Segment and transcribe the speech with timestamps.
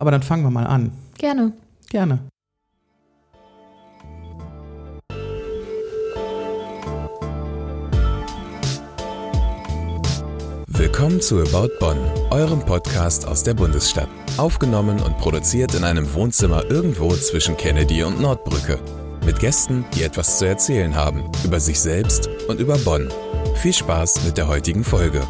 [0.00, 0.92] Aber dann fangen wir mal an.
[1.18, 1.52] Gerne.
[1.90, 2.18] Gerne.
[10.68, 11.98] Willkommen zu About Bonn,
[12.30, 14.08] eurem Podcast aus der Bundesstadt.
[14.38, 18.78] Aufgenommen und produziert in einem Wohnzimmer irgendwo zwischen Kennedy und Nordbrücke.
[19.26, 23.10] Mit Gästen, die etwas zu erzählen haben über sich selbst und über Bonn.
[23.56, 25.20] Viel Spaß mit der heutigen Folge.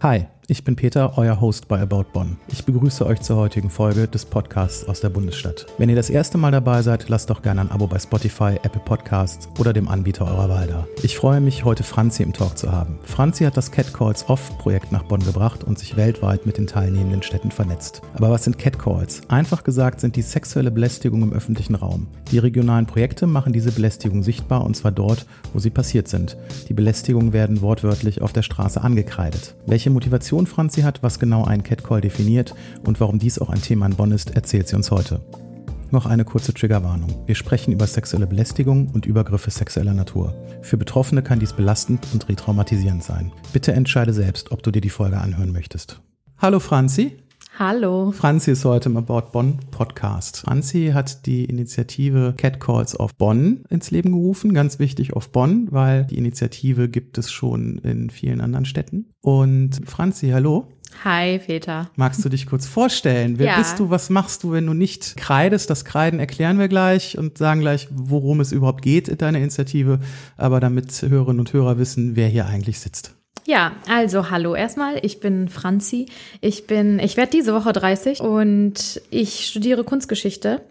[0.00, 2.36] Hi, ich bin Peter, euer Host bei About Bonn.
[2.48, 5.66] Ich begrüße euch zur heutigen Folge des Podcasts aus der Bundesstadt.
[5.76, 8.80] Wenn ihr das erste Mal dabei seid, lasst doch gerne ein Abo bei Spotify, Apple
[8.84, 10.86] Podcasts oder dem Anbieter eurer Wahl da.
[11.02, 12.98] Ich freue mich, heute Franzi im Talk zu haben.
[13.02, 17.50] Franzi hat das Catcalls Off-Projekt nach Bonn gebracht und sich weltweit mit den teilnehmenden Städten
[17.50, 18.02] vernetzt.
[18.14, 19.22] Aber was sind Catcalls?
[19.28, 22.06] Einfach gesagt sind die sexuelle Belästigung im öffentlichen Raum.
[22.30, 26.36] Die regionalen Projekte machen diese Belästigung sichtbar und zwar dort, wo sie passiert sind.
[26.68, 29.56] Die Belästigungen werden wortwörtlich auf der Straße angekreidet.
[29.66, 32.54] Welche Motivation Definition Franzi hat, was genau ein Catcall definiert
[32.84, 35.20] und warum dies auch ein Thema in Bonn ist, erzählt sie uns heute.
[35.90, 37.08] Noch eine kurze Triggerwarnung.
[37.26, 40.34] Wir sprechen über sexuelle Belästigung und Übergriffe sexueller Natur.
[40.60, 43.32] Für Betroffene kann dies belastend und retraumatisierend sein.
[43.54, 46.02] Bitte entscheide selbst, ob du dir die Folge anhören möchtest.
[46.38, 47.16] Hallo Franzi.
[47.58, 48.12] Hallo.
[48.12, 50.40] Franzi ist heute im About Bonn Podcast.
[50.40, 54.52] Franzi hat die Initiative Catcalls of Bonn ins Leben gerufen.
[54.52, 59.06] Ganz wichtig auf Bonn, weil die Initiative gibt es schon in vielen anderen Städten.
[59.22, 60.68] Und Franzi, hallo.
[61.02, 61.88] Hi, Peter.
[61.96, 63.38] Magst du dich kurz vorstellen?
[63.38, 63.56] Wer ja.
[63.56, 63.88] bist du?
[63.88, 65.70] Was machst du, wenn du nicht kreidest?
[65.70, 70.00] Das Kreiden erklären wir gleich und sagen gleich, worum es überhaupt geht in deiner Initiative.
[70.36, 73.15] Aber damit Hörerinnen und Hörer wissen, wer hier eigentlich sitzt.
[73.44, 76.06] Ja, also hallo erstmal, ich bin Franzi.
[76.40, 80.62] Ich bin, ich werde diese Woche 30 und ich studiere Kunstgeschichte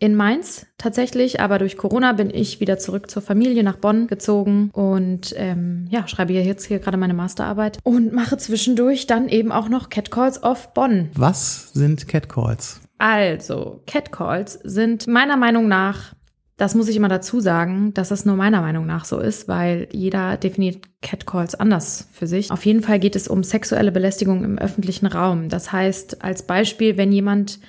[0.00, 4.70] in Mainz tatsächlich, aber durch Corona bin ich wieder zurück zur Familie nach Bonn gezogen
[4.72, 9.52] und ähm, ja, schreibe hier jetzt hier gerade meine Masterarbeit und mache zwischendurch dann eben
[9.52, 11.10] auch noch Catcalls of Bonn.
[11.14, 12.80] Was sind Catcalls?
[12.98, 16.14] Also, Catcalls sind meiner Meinung nach
[16.60, 19.88] das muss ich immer dazu sagen, dass es nur meiner Meinung nach so ist, weil
[19.92, 22.50] jeder definiert Catcalls anders für sich.
[22.50, 25.48] Auf jeden Fall geht es um sexuelle Belästigung im öffentlichen Raum.
[25.48, 27.60] Das heißt, als Beispiel, wenn jemand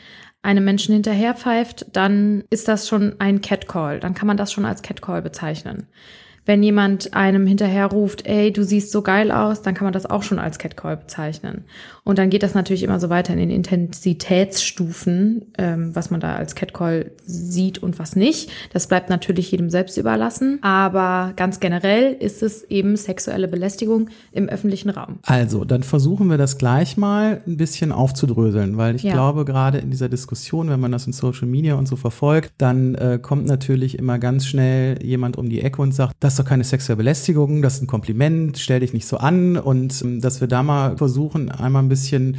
[0.42, 4.02] einem Menschen hinterherpfeift, dann ist das schon ein Catcall.
[4.02, 5.88] Dann kann man das schon als Catcall bezeichnen.
[6.46, 10.06] Wenn jemand einem hinterher ruft, ey, du siehst so geil aus, dann kann man das
[10.08, 11.66] auch schon als Catcall bezeichnen.
[12.04, 16.36] Und dann geht das natürlich immer so weiter in den Intensitätsstufen, ähm, was man da
[16.36, 18.50] als Catcall sieht und was nicht.
[18.74, 20.60] Das bleibt natürlich jedem selbst überlassen.
[20.64, 25.20] Aber ganz generell ist es eben sexuelle Belästigung im öffentlichen Raum.
[25.24, 29.14] Also, dann versuchen wir das gleich mal ein bisschen aufzudröseln, weil ich Ja.
[29.14, 32.96] glaube, gerade in dieser Diskussion, wenn man das in Social Media und so verfolgt, dann
[32.96, 36.64] äh, kommt natürlich immer ganz schnell jemand um die Ecke und sagt, das doch keine
[36.64, 40.48] sexuelle Belästigung, das ist ein Kompliment, stell dich nicht so an und ähm, dass wir
[40.48, 42.38] da mal versuchen, einmal ein bisschen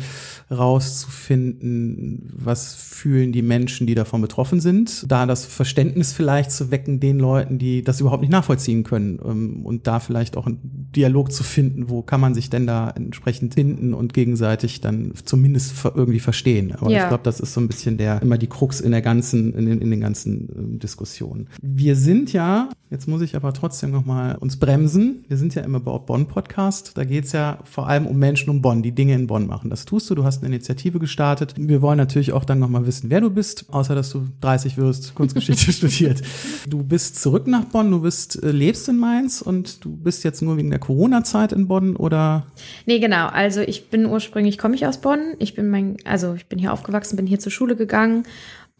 [0.51, 7.01] rauszufinden, was fühlen die Menschen, die davon betroffen sind, da das Verständnis vielleicht zu wecken
[7.01, 10.61] den Leuten, die das überhaupt nicht nachvollziehen können ähm, und da vielleicht auch einen
[10.95, 15.75] Dialog zu finden, wo kann man sich denn da entsprechend finden und gegenseitig dann zumindest
[15.85, 16.73] irgendwie verstehen.
[16.73, 17.03] Aber Ja.
[17.03, 19.67] ich glaube, das ist so ein bisschen der immer die Krux in der ganzen in
[19.67, 21.49] den, in den ganzen ähm, Diskussionen.
[21.61, 25.25] Wir sind ja, jetzt muss ich aber trotzdem noch mal uns bremsen.
[25.29, 26.93] Wir sind ja im About Bonn Podcast.
[26.97, 29.71] Da geht es ja vor allem um Menschen um Bonn, die Dinge in Bonn machen.
[29.71, 30.15] Das tust du.
[30.15, 31.55] Du hast eine Initiative gestartet.
[31.57, 34.77] Wir wollen natürlich auch dann noch mal wissen, wer du bist, außer dass du 30
[34.77, 36.23] wirst, Kunstgeschichte studiert.
[36.69, 37.91] Du bist zurück nach Bonn.
[37.91, 41.67] Du bist äh, lebst in Mainz und du bist jetzt nur wegen der Corona-Zeit in
[41.67, 42.47] Bonn oder
[42.87, 43.27] Nee, genau.
[43.27, 45.35] Also ich bin ursprünglich, komme ich aus Bonn.
[45.39, 48.25] Ich bin mein, also ich bin hier aufgewachsen, bin hier zur Schule gegangen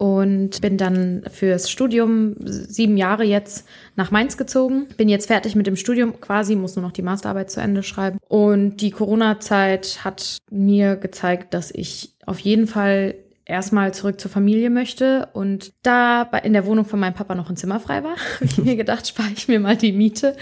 [0.03, 3.65] und bin dann fürs Studium sieben Jahre jetzt
[3.95, 4.87] nach Mainz gezogen.
[4.97, 8.19] Bin jetzt fertig mit dem Studium quasi, muss nur noch die Masterarbeit zu Ende schreiben.
[8.27, 13.15] Und die Corona-Zeit hat mir gezeigt, dass ich auf jeden Fall
[13.45, 17.55] erstmal zurück zur Familie möchte und da in der Wohnung von meinem Papa noch ein
[17.55, 20.35] Zimmer frei war, habe ich mir gedacht, spare ich mir mal die Miete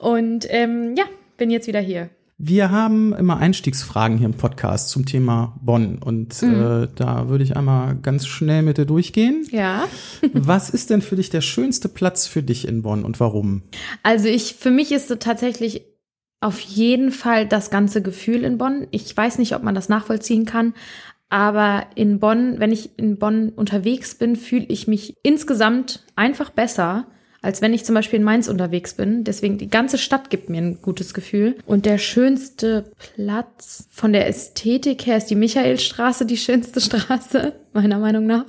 [0.00, 1.04] und ähm, ja,
[1.36, 2.10] bin jetzt wieder hier.
[2.36, 7.56] Wir haben immer Einstiegsfragen hier im Podcast zum Thema Bonn und äh, da würde ich
[7.56, 9.46] einmal ganz schnell mit dir durchgehen.
[9.52, 9.84] Ja.
[10.32, 13.62] Was ist denn für dich der schönste Platz für dich in Bonn und warum?
[14.02, 15.82] Also ich, für mich ist es tatsächlich
[16.40, 18.88] auf jeden Fall das ganze Gefühl in Bonn.
[18.90, 20.74] Ich weiß nicht, ob man das nachvollziehen kann,
[21.30, 27.06] aber in Bonn, wenn ich in Bonn unterwegs bin, fühle ich mich insgesamt einfach besser,
[27.44, 29.22] als wenn ich zum Beispiel in Mainz unterwegs bin.
[29.22, 31.56] Deswegen, die ganze Stadt gibt mir ein gutes Gefühl.
[31.66, 37.98] Und der schönste Platz von der Ästhetik her ist die Michaelstraße die schönste Straße, meiner
[37.98, 38.46] Meinung nach.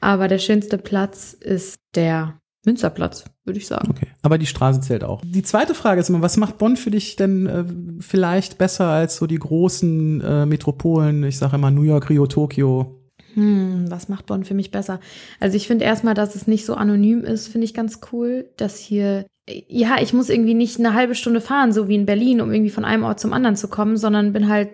[0.00, 3.90] Aber der schönste Platz ist der Münsterplatz, würde ich sagen.
[3.90, 5.22] Okay, aber die Straße zählt auch.
[5.24, 7.64] Die zweite Frage ist immer, was macht Bonn für dich denn äh,
[8.00, 11.24] vielleicht besser als so die großen äh, Metropolen?
[11.24, 12.99] Ich sage immer New York, Rio, Tokio.
[13.34, 15.00] Hm, was macht Bonn für mich besser?
[15.38, 18.78] Also ich finde erstmal, dass es nicht so anonym ist, finde ich ganz cool, dass
[18.78, 19.26] hier
[19.68, 22.70] ja, ich muss irgendwie nicht eine halbe Stunde fahren, so wie in Berlin, um irgendwie
[22.70, 24.70] von einem Ort zum anderen zu kommen, sondern bin halt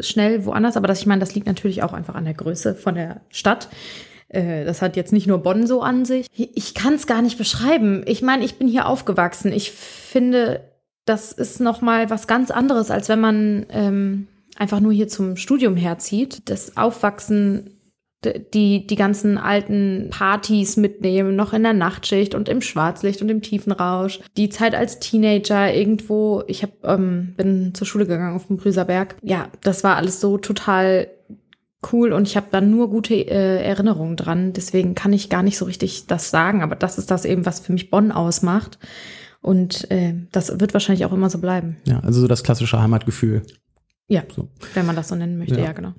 [0.00, 0.76] schnell woanders.
[0.76, 3.68] Aber das, ich meine, das liegt natürlich auch einfach an der Größe von der Stadt.
[4.28, 6.26] Äh, das hat jetzt nicht nur Bonn so an sich.
[6.32, 8.02] Ich kann es gar nicht beschreiben.
[8.06, 9.52] Ich meine, ich bin hier aufgewachsen.
[9.52, 10.60] Ich finde,
[11.04, 15.36] das ist noch mal was ganz anderes, als wenn man ähm, einfach nur hier zum
[15.36, 16.42] Studium herzieht.
[16.48, 17.79] Das Aufwachsen
[18.24, 23.42] die, die ganzen alten Partys mitnehmen, noch in der Nachtschicht und im Schwarzlicht und im
[23.42, 24.20] Tiefenrausch.
[24.36, 29.16] Die Zeit als Teenager irgendwo, ich hab, ähm, bin zur Schule gegangen auf dem Brüserberg.
[29.22, 31.08] Ja, das war alles so total
[31.92, 34.52] cool und ich habe da nur gute äh, Erinnerungen dran.
[34.52, 37.60] Deswegen kann ich gar nicht so richtig das sagen, aber das ist das eben, was
[37.60, 38.78] für mich Bonn ausmacht.
[39.40, 41.78] Und äh, das wird wahrscheinlich auch immer so bleiben.
[41.86, 43.42] Ja, also so das klassische Heimatgefühl.
[44.08, 44.48] Ja, so.
[44.74, 45.94] wenn man das so nennen möchte, ja, ja genau.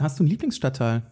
[0.00, 1.02] Hast du einen Lieblingsstadtteil?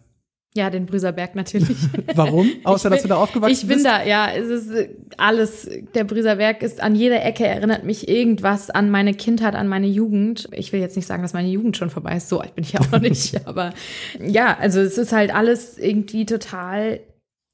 [0.58, 1.76] Ja, den Brüserberg natürlich.
[2.16, 2.50] Warum?
[2.64, 3.62] Außer, bin, dass du da aufgewachsen bist?
[3.62, 3.87] Ich bin bist?
[3.87, 4.28] da, ja.
[4.32, 5.70] Es ist äh, alles.
[5.94, 10.49] Der Brüserberg ist an jeder Ecke erinnert mich irgendwas an meine Kindheit, an meine Jugend.
[10.50, 12.28] Ich will jetzt nicht sagen, dass meine Jugend schon vorbei ist.
[12.28, 13.40] So alt bin ich auch noch nicht.
[13.46, 13.72] Aber
[14.20, 16.99] ja, also es ist halt alles irgendwie total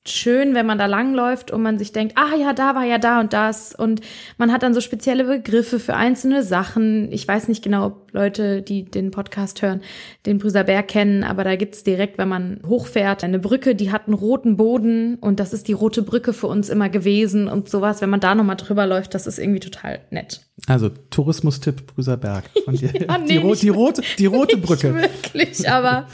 [0.07, 3.21] schön, wenn man da langläuft und man sich denkt, ah ja, da war ja da
[3.21, 4.03] und das und
[4.37, 7.11] man hat dann so spezielle Begriffe für einzelne Sachen.
[7.11, 9.81] Ich weiß nicht genau, ob Leute, die den Podcast hören,
[10.27, 14.15] den Brüserberg kennen, aber da gibt's direkt, wenn man hochfährt, eine Brücke, die hat einen
[14.15, 18.03] roten Boden und das ist die rote Brücke für uns immer gewesen und sowas.
[18.03, 20.43] Wenn man da nochmal drüber läuft, das ist irgendwie total nett.
[20.67, 22.91] Also Tourismustipp Brüserberg von dir.
[22.95, 24.93] ja, nee, die, ro die, rote, die rote Brücke.
[24.93, 26.09] Nicht wirklich, aber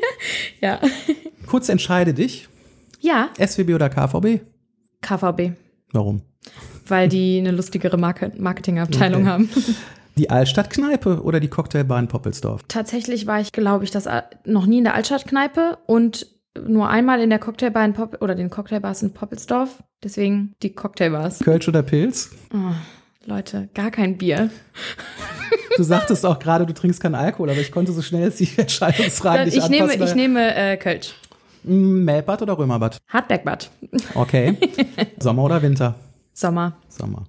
[0.60, 0.80] ja.
[1.46, 2.48] Kurz entscheide dich.
[2.98, 3.30] Ja.
[3.38, 4.40] SWB oder KVB?
[5.00, 5.52] KVB.
[5.92, 6.22] Warum?
[6.86, 9.30] Weil die eine lustigere Market Marketingabteilung okay.
[9.30, 9.50] haben.
[10.16, 12.62] Die Altstadtkneipe oder die Cocktailbar in Poppelsdorf?
[12.66, 16.26] Tatsächlich war ich, glaube ich, das äh, noch nie in der Altstadtkneipe und
[16.66, 19.82] nur einmal in der Cocktailbar in Pop oder den Cocktailbars in Poppelsdorf.
[20.02, 21.38] Deswegen die Cocktailbars.
[21.38, 22.30] Kölsch oder Pilz?
[22.52, 22.74] Oh,
[23.26, 24.50] Leute, gar kein Bier.
[25.76, 29.44] Du sagtest auch gerade, du trinkst keinen Alkohol, aber ich konnte so schnell die Entscheidungsfrage
[29.44, 29.88] nicht ich anpassen.
[29.88, 31.14] Nehme, ich nehme äh, Kölsch.
[31.68, 32.98] Melbad oder Römerbad?
[33.08, 33.70] Hartbergbad.
[34.14, 34.56] Okay.
[35.18, 35.94] Sommer oder Winter?
[36.32, 36.76] Sommer.
[36.88, 37.24] Sommer.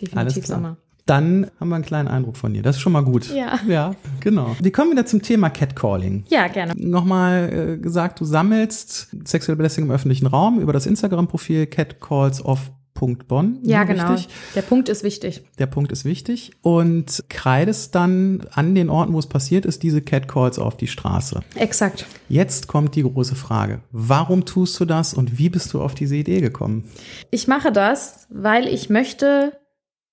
[0.00, 0.76] Definitiv Sommer.
[1.06, 2.62] Dann haben wir einen kleinen Eindruck von dir.
[2.62, 3.30] Das ist schon mal gut.
[3.34, 3.58] Ja.
[3.66, 4.54] Ja, genau.
[4.60, 6.24] Wir kommen wieder zum Thema Catcalling.
[6.28, 6.74] Ja, gerne.
[6.76, 12.70] Nochmal äh, gesagt, du sammelst sexuelle Belästigung im öffentlichen Raum über das Instagram-Profil Catcalls of
[13.00, 13.60] Punkt Bonn.
[13.62, 14.12] Ja, genau.
[14.12, 14.28] Richtig.
[14.54, 15.42] Der Punkt ist wichtig.
[15.58, 16.50] Der Punkt ist wichtig.
[16.60, 21.40] Und kreidest dann an den Orten, wo es passiert ist, diese Catcalls auf die Straße.
[21.54, 22.04] Exakt.
[22.28, 23.80] Jetzt kommt die große Frage.
[23.90, 26.90] Warum tust du das und wie bist du auf diese Idee gekommen?
[27.30, 29.58] Ich mache das, weil ich möchte,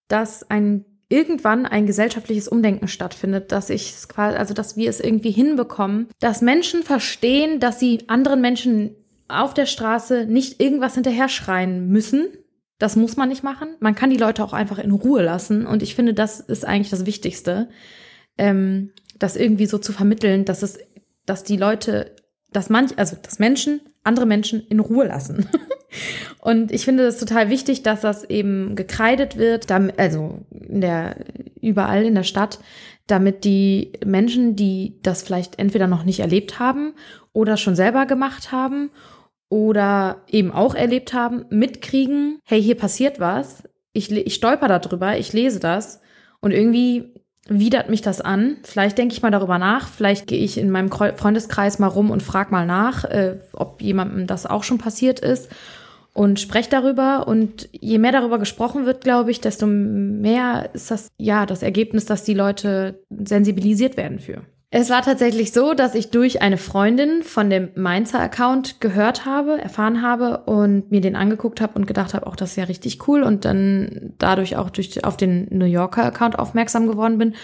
[0.08, 5.02] dass ein irgendwann ein gesellschaftliches Umdenken stattfindet, dass ich es quasi, also dass wir es
[5.02, 8.96] irgendwie hinbekommen, dass Menschen verstehen, dass sie anderen Menschen
[9.28, 12.30] auf der Straße nicht irgendwas hinterher schreien müssen,
[12.80, 13.76] das muss man nicht machen.
[13.80, 15.66] Man kann die Leute auch einfach in Ruhe lassen.
[15.66, 17.70] Und ich finde, das ist eigentlich das Wichtigste,
[18.38, 20.78] ähm, das irgendwie so zu vermitteln, dass es,
[21.26, 22.16] dass die Leute,
[22.52, 25.50] dass manch, also dass Menschen andere Menschen in Ruhe lassen.
[26.40, 31.18] und ich finde das total wichtig, dass das eben gekreidet wird, also in der,
[31.62, 32.60] überall in der Stadt,
[33.08, 36.94] damit die Menschen, die das vielleicht entweder noch nicht erlebt haben
[37.34, 38.92] oder schon selber gemacht haben
[39.50, 43.64] oder eben auch erlebt haben, mitkriegen, hey, hier passiert was,
[43.94, 46.02] ich, ich stolper darüber, ich lese das
[46.40, 47.14] und irgendwie
[47.50, 48.58] widert mich das an.
[48.64, 52.24] Vielleicht denke ich mal darüber nach, vielleicht gehe ich in meinem Freundeskreis mal rum und
[52.24, 55.50] frage mal nach, äh, ob jemandem das auch schon passiert ist
[56.14, 57.28] und spreche darüber.
[57.28, 62.06] Und je mehr darüber gesprochen wird, glaube ich, desto mehr ist das ja das Ergebnis,
[62.06, 64.42] dass die Leute sensibilisiert werden für.
[64.70, 69.62] Es war tatsächlich so, dass ich durch eine Freundin von dem Mainzer Account gehört habe,
[69.62, 73.08] erfahren habe und mir den angeguckt habe und gedacht habe, auch das ist ja richtig
[73.08, 77.36] cool und dann dadurch auch durch auf den New Yorker Account aufmerksam geworden bin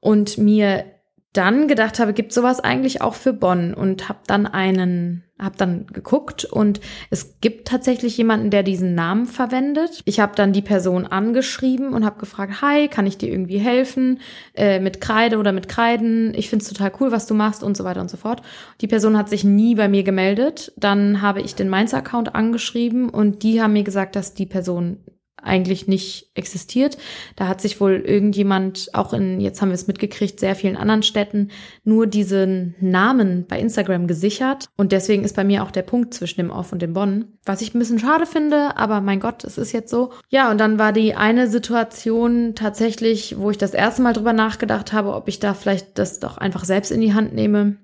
[0.00, 0.84] und mir
[1.32, 3.74] dann gedacht habe, gibt sowas eigentlich auch für Bonn?
[3.74, 6.80] Und habe dann einen, habe dann geguckt und
[7.10, 10.00] es gibt tatsächlich jemanden, der diesen Namen verwendet.
[10.04, 14.20] Ich habe dann die Person angeschrieben und habe gefragt, hi, kann ich dir irgendwie helfen
[14.54, 16.32] äh, mit Kreide oder mit Kreiden?
[16.34, 18.42] Ich find's total cool, was du machst und so weiter und so fort.
[18.80, 20.72] Die Person hat sich nie bei mir gemeldet.
[20.76, 24.98] Dann habe ich den Mainz-Account angeschrieben und die haben mir gesagt, dass die Person
[25.42, 26.96] eigentlich nicht existiert.
[27.36, 31.02] Da hat sich wohl irgendjemand, auch in, jetzt haben wir es mitgekriegt, sehr vielen anderen
[31.02, 31.50] Städten,
[31.84, 34.66] nur diesen Namen bei Instagram gesichert.
[34.76, 37.26] Und deswegen ist bei mir auch der Punkt zwischen dem Off und dem Bonn.
[37.44, 40.12] Was ich ein bisschen schade finde, aber mein Gott, es ist jetzt so.
[40.28, 44.92] Ja, und dann war die eine Situation tatsächlich, wo ich das erste Mal drüber nachgedacht
[44.92, 47.76] habe, ob ich da vielleicht das doch einfach selbst in die Hand nehme.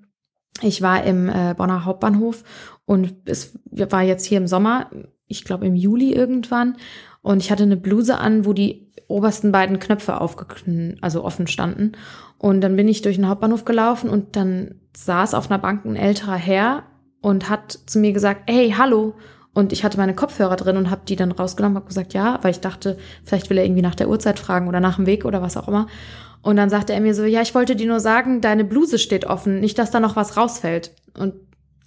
[0.60, 2.42] Ich war im äh, Bonner Hauptbahnhof
[2.84, 4.90] und es war jetzt hier im Sommer,
[5.26, 6.76] ich glaube im Juli irgendwann.
[7.22, 11.92] Und ich hatte eine Bluse an, wo die obersten beiden Knöpfe aufgekn also offen standen.
[12.38, 15.96] Und dann bin ich durch den Hauptbahnhof gelaufen und dann saß auf einer Bank ein
[15.96, 16.84] älterer Herr
[17.20, 19.14] und hat zu mir gesagt, hey, hallo.
[19.54, 22.52] Und ich hatte meine Kopfhörer drin und habe die dann rausgenommen, habe gesagt, ja, weil
[22.52, 25.42] ich dachte, vielleicht will er irgendwie nach der Uhrzeit fragen oder nach dem Weg oder
[25.42, 25.88] was auch immer.
[26.42, 29.26] Und dann sagte er mir so, ja, ich wollte dir nur sagen, deine Bluse steht
[29.26, 30.92] offen, nicht, dass da noch was rausfällt.
[31.16, 31.34] Und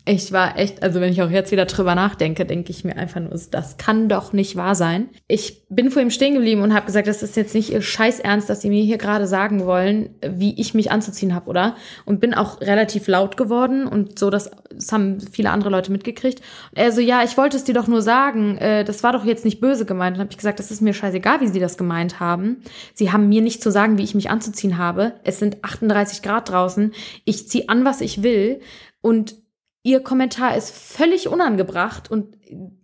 [0.03, 3.19] ich war echt, also wenn ich auch jetzt wieder drüber nachdenke, denke ich mir einfach
[3.19, 5.09] nur, das kann doch nicht wahr sein.
[5.27, 8.19] Ich bin vor ihm stehen geblieben und habe gesagt, das ist jetzt nicht ihr Scheiß
[8.19, 11.75] Ernst, dass sie mir hier gerade sagen wollen, wie ich mich anzuziehen habe, oder?
[12.03, 16.39] Und bin auch relativ laut geworden und so, das, das haben viele andere Leute mitgekriegt.
[16.71, 19.23] Und er so, ja, ich wollte es dir doch nur sagen, äh, das war doch
[19.23, 20.17] jetzt nicht böse gemeint.
[20.17, 22.63] Und habe ich gesagt, das ist mir scheißegal, wie sie das gemeint haben.
[22.95, 25.13] Sie haben mir nicht zu sagen, wie ich mich anzuziehen habe.
[25.23, 26.91] Es sind 38 Grad draußen.
[27.23, 28.61] Ich ziehe an, was ich will.
[29.01, 29.35] Und
[29.83, 32.37] Ihr Kommentar ist völlig unangebracht und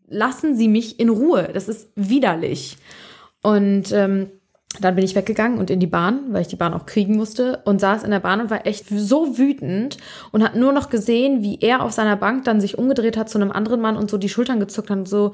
[0.07, 1.49] lassen Sie mich in Ruhe.
[1.53, 2.77] Das ist widerlich.
[3.41, 4.31] Und ähm,
[4.81, 7.61] dann bin ich weggegangen und in die Bahn, weil ich die Bahn auch kriegen musste
[7.65, 9.97] und saß in der Bahn und war echt so wütend
[10.31, 13.37] und hat nur noch gesehen, wie er auf seiner Bank dann sich umgedreht hat zu
[13.37, 15.33] einem anderen Mann und so die Schultern gezuckt hat und so,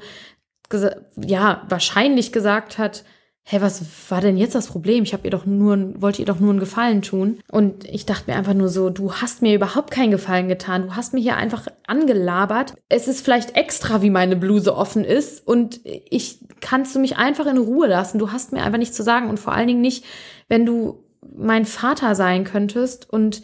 [1.16, 3.04] ja, wahrscheinlich gesagt hat,
[3.46, 5.04] hä, was war denn jetzt das Problem?
[5.04, 7.40] Ich habe ihr doch nur, wollte ihr doch nur einen Gefallen tun.
[7.50, 10.86] Und ich dachte mir einfach nur so, du hast mir überhaupt keinen Gefallen getan.
[10.86, 12.74] Du hast mir hier einfach angelabert.
[12.88, 15.46] Es ist vielleicht extra, wie meine Bluse offen ist.
[15.46, 18.18] Und ich kannst du mich einfach in Ruhe lassen.
[18.18, 19.28] Du hast mir einfach nichts zu sagen.
[19.28, 20.04] Und vor allen Dingen nicht,
[20.48, 21.04] wenn du
[21.36, 23.42] mein Vater sein könntest und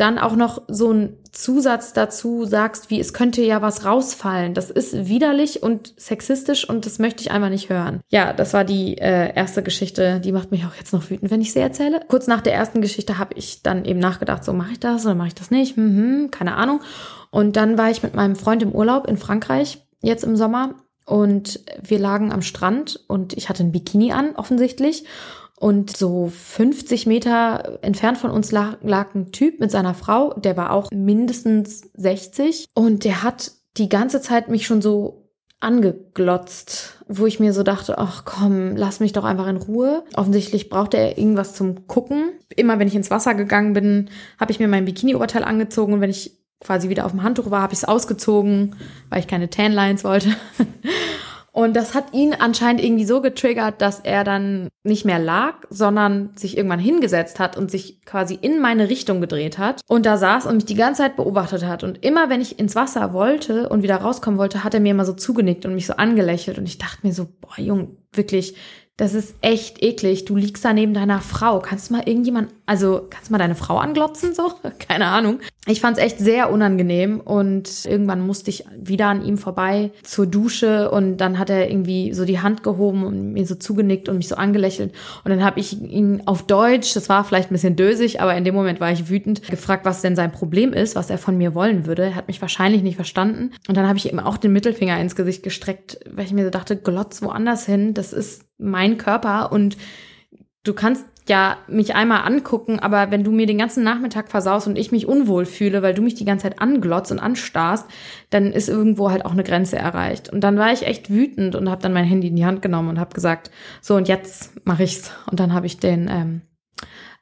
[0.00, 4.54] dann auch noch so ein Zusatz dazu sagst, wie es könnte ja was rausfallen.
[4.54, 8.00] Das ist widerlich und sexistisch und das möchte ich einfach nicht hören.
[8.08, 10.20] Ja, das war die äh, erste Geschichte.
[10.20, 12.00] Die macht mich auch jetzt noch wütend, wenn ich sie erzähle.
[12.08, 15.14] Kurz nach der ersten Geschichte habe ich dann eben nachgedacht, so mache ich das oder
[15.14, 15.76] mache ich das nicht?
[15.76, 16.80] Hm, hm, keine Ahnung.
[17.30, 20.74] Und dann war ich mit meinem Freund im Urlaub in Frankreich jetzt im Sommer
[21.06, 25.04] und wir lagen am Strand und ich hatte ein Bikini an offensichtlich
[25.60, 30.56] und so 50 Meter entfernt von uns lag, lag ein Typ mit seiner Frau, der
[30.56, 32.68] war auch mindestens 60.
[32.72, 35.28] Und der hat die ganze Zeit mich schon so
[35.60, 40.02] angeglotzt, wo ich mir so dachte, ach komm, lass mich doch einfach in Ruhe.
[40.14, 42.32] Offensichtlich brauchte er irgendwas zum Gucken.
[42.56, 44.08] Immer wenn ich ins Wasser gegangen bin,
[44.40, 47.60] habe ich mir mein Bikini-Oberteil angezogen und wenn ich quasi wieder auf dem Handtuch war,
[47.60, 48.76] habe ich es ausgezogen,
[49.10, 50.34] weil ich keine Tanlines wollte.
[51.52, 56.30] Und das hat ihn anscheinend irgendwie so getriggert, dass er dann nicht mehr lag, sondern
[56.36, 60.46] sich irgendwann hingesetzt hat und sich quasi in meine Richtung gedreht hat und da saß
[60.46, 61.82] und mich die ganze Zeit beobachtet hat.
[61.82, 65.04] Und immer wenn ich ins Wasser wollte und wieder rauskommen wollte, hat er mir immer
[65.04, 66.58] so zugenickt und mich so angelächelt.
[66.58, 68.54] Und ich dachte mir so, boah, Jung, wirklich,
[69.00, 70.26] das ist echt eklig.
[70.26, 71.60] Du liegst da neben deiner Frau.
[71.60, 74.52] Kannst du mal irgendjemand, also kannst du mal deine Frau anglotzen so?
[74.78, 75.40] Keine Ahnung.
[75.66, 80.26] Ich fand es echt sehr unangenehm und irgendwann musste ich wieder an ihm vorbei zur
[80.26, 84.18] Dusche und dann hat er irgendwie so die Hand gehoben und mir so zugenickt und
[84.18, 84.92] mich so angelächelt
[85.22, 88.44] und dann habe ich ihn auf Deutsch, das war vielleicht ein bisschen dösig, aber in
[88.44, 91.54] dem Moment war ich wütend, gefragt, was denn sein Problem ist, was er von mir
[91.54, 92.04] wollen würde.
[92.04, 95.14] Er hat mich wahrscheinlich nicht verstanden und dann habe ich ihm auch den Mittelfinger ins
[95.14, 99.76] Gesicht gestreckt, weil ich mir so dachte, glotz woanders hin, das ist mein Körper und
[100.64, 104.76] du kannst ja mich einmal angucken, aber wenn du mir den ganzen Nachmittag versaust und
[104.76, 107.86] ich mich unwohl fühle, weil du mich die ganze Zeit anglotzt und anstarrst,
[108.30, 110.28] dann ist irgendwo halt auch eine Grenze erreicht.
[110.28, 112.88] Und dann war ich echt wütend und habe dann mein Handy in die Hand genommen
[112.88, 113.50] und habe gesagt,
[113.80, 115.12] so und jetzt mache ich's.
[115.30, 116.42] Und dann habe ich den ähm,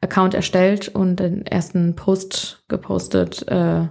[0.01, 3.89] Account erstellt und den ersten Post gepostet, äh,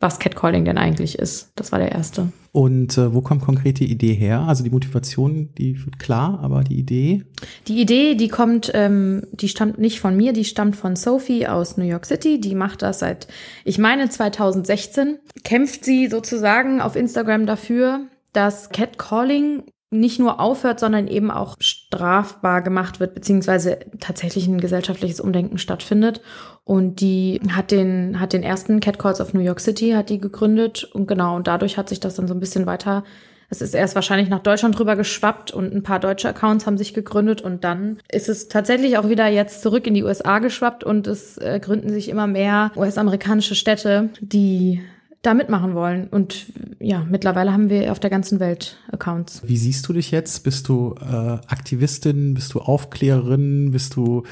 [0.00, 1.52] was Catcalling denn eigentlich ist.
[1.54, 2.32] Das war der erste.
[2.52, 4.40] Und äh, wo kommt konkret die Idee her?
[4.40, 7.22] Also die Motivation, die wird klar, aber die Idee?
[7.68, 11.76] Die Idee, die kommt, ähm, die stammt nicht von mir, die stammt von Sophie aus
[11.76, 12.40] New York City.
[12.40, 13.28] Die macht das seit,
[13.64, 15.18] ich meine, 2016.
[15.44, 22.62] Kämpft sie sozusagen auf Instagram dafür, dass Catcalling nicht nur aufhört, sondern eben auch strafbar
[22.62, 26.20] gemacht wird, beziehungsweise tatsächlich ein gesellschaftliches Umdenken stattfindet.
[26.64, 30.84] Und die hat den, hat den ersten Catcalls of New York City, hat die gegründet.
[30.84, 33.02] Und genau, und dadurch hat sich das dann so ein bisschen weiter,
[33.50, 36.94] es ist erst wahrscheinlich nach Deutschland drüber geschwappt und ein paar deutsche Accounts haben sich
[36.94, 41.08] gegründet und dann ist es tatsächlich auch wieder jetzt zurück in die USA geschwappt und
[41.08, 44.80] es äh, gründen sich immer mehr US-amerikanische Städte, die
[45.22, 46.08] da mitmachen wollen.
[46.08, 46.46] Und
[46.78, 49.42] ja, mittlerweile haben wir auf der ganzen Welt Accounts.
[49.44, 50.44] Wie siehst du dich jetzt?
[50.44, 52.32] Bist du äh, Aktivistin?
[52.32, 53.70] Bist du Aufklärerin?
[53.70, 54.22] Bist du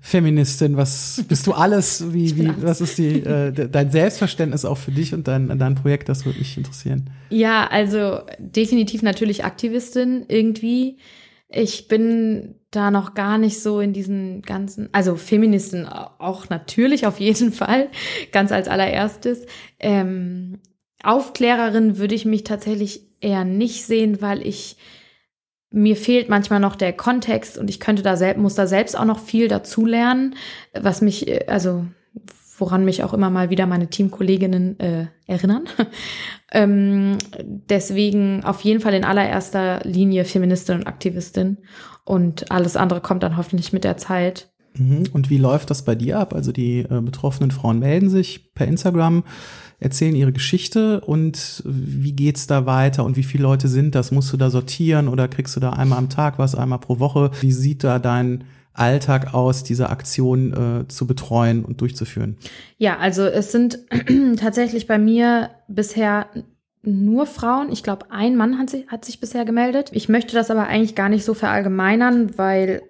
[0.00, 0.76] Feministin?
[0.76, 2.12] Was bist du alles?
[2.12, 6.08] Wie, wie, was ist die, äh, dein Selbstverständnis auch für dich und dein, dein Projekt?
[6.08, 7.10] Das würde mich interessieren.
[7.30, 10.98] Ja, also definitiv natürlich Aktivistin irgendwie.
[11.48, 17.20] Ich bin da noch gar nicht so in diesen ganzen, also Feministen auch natürlich auf
[17.20, 17.88] jeden Fall,
[18.32, 19.46] ganz als allererstes.
[19.78, 20.60] Ähm,
[21.02, 24.76] Aufklärerin würde ich mich tatsächlich eher nicht sehen, weil ich
[25.70, 29.04] mir fehlt manchmal noch der Kontext und ich könnte da selbst, muss da selbst auch
[29.04, 30.34] noch viel dazulernen,
[30.72, 31.86] was mich, äh, also
[32.58, 35.64] woran mich auch immer mal wieder meine Teamkolleginnen äh, erinnern.
[36.52, 41.58] ähm, deswegen auf jeden Fall in allererster Linie Feministin und Aktivistin
[42.04, 44.48] und alles andere kommt dann hoffentlich mit der Zeit.
[44.78, 45.04] Mhm.
[45.12, 46.34] Und wie läuft das bei dir ab?
[46.34, 49.24] Also die äh, betroffenen Frauen melden sich per Instagram,
[49.78, 54.12] erzählen ihre Geschichte und wie geht's da weiter und wie viele Leute sind das?
[54.12, 57.30] Musst du da sortieren oder kriegst du da einmal am Tag was, einmal pro Woche?
[57.40, 58.44] Wie sieht da dein
[58.78, 60.52] Alltag aus, diese Aktion
[60.82, 62.36] äh, zu betreuen und durchzuführen?
[62.78, 63.78] Ja, also es sind
[64.38, 66.26] tatsächlich bei mir bisher
[66.82, 67.72] nur Frauen.
[67.72, 69.90] Ich glaube, ein Mann hat sich, hat sich bisher gemeldet.
[69.92, 72.82] Ich möchte das aber eigentlich gar nicht so verallgemeinern, weil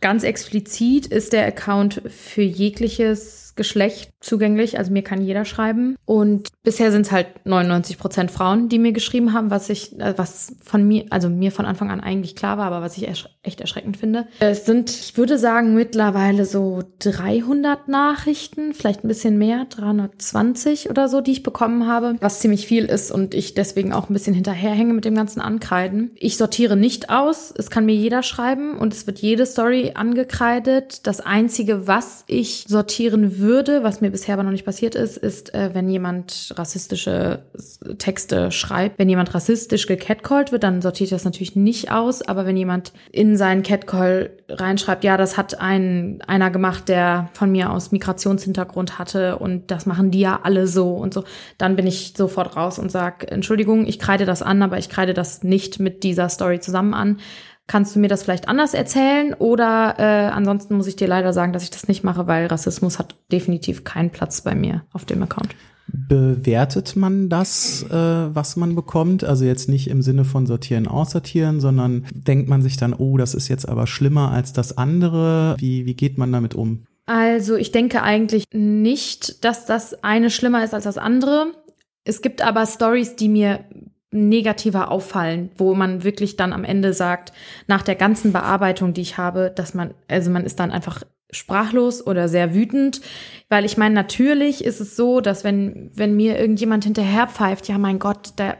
[0.00, 5.96] ganz explizit ist der Account für jegliches Geschlecht zugänglich, also mir kann jeder schreiben.
[6.04, 10.14] Und bisher sind es halt 99 Prozent Frauen, die mir geschrieben haben, was ich, äh,
[10.16, 13.28] was von mir, also mir von Anfang an eigentlich klar war, aber was ich ersch
[13.42, 14.26] echt erschreckend finde.
[14.40, 21.08] Es sind, ich würde sagen, mittlerweile so 300 Nachrichten, vielleicht ein bisschen mehr, 320 oder
[21.08, 24.32] so, die ich bekommen habe, was ziemlich viel ist und ich deswegen auch ein bisschen
[24.32, 26.12] hinterherhänge mit dem ganzen Ankreiden.
[26.14, 31.06] Ich sortiere nicht aus, es kann mir jeder schreiben und es wird jede Story angekreidet.
[31.06, 33.43] Das einzige, was ich sortieren würde,
[33.82, 37.42] was mir bisher aber noch nicht passiert ist, ist, äh, wenn jemand rassistische
[37.98, 38.98] Texte schreibt.
[38.98, 42.22] Wenn jemand rassistisch gecatcallt wird, dann sortiert das natürlich nicht aus.
[42.22, 47.50] Aber wenn jemand in seinen Catcall reinschreibt, ja, das hat ein, einer gemacht, der von
[47.50, 51.24] mir aus Migrationshintergrund hatte und das machen die ja alle so und so,
[51.58, 55.14] dann bin ich sofort raus und sag, Entschuldigung, ich kreide das an, aber ich kreide
[55.14, 57.18] das nicht mit dieser Story zusammen an
[57.66, 59.32] Kannst du mir das vielleicht anders erzählen?
[59.34, 62.98] Oder äh, ansonsten muss ich dir leider sagen, dass ich das nicht mache, weil Rassismus
[62.98, 65.54] hat definitiv keinen Platz bei mir auf dem Account.
[65.86, 69.24] Bewertet man das, äh, was man bekommt?
[69.24, 73.34] Also jetzt nicht im Sinne von sortieren, aussortieren, sondern denkt man sich dann, oh, das
[73.34, 75.56] ist jetzt aber schlimmer als das andere.
[75.58, 76.86] Wie, wie geht man damit um?
[77.06, 81.52] Also ich denke eigentlich nicht, dass das eine schlimmer ist als das andere.
[82.04, 83.64] Es gibt aber Stories, die mir
[84.14, 87.32] negativer auffallen, wo man wirklich dann am Ende sagt,
[87.66, 92.06] nach der ganzen Bearbeitung, die ich habe, dass man, also man ist dann einfach sprachlos
[92.06, 93.00] oder sehr wütend,
[93.48, 97.76] weil ich meine, natürlich ist es so, dass wenn, wenn mir irgendjemand hinterher pfeift, ja
[97.76, 98.56] mein Gott, der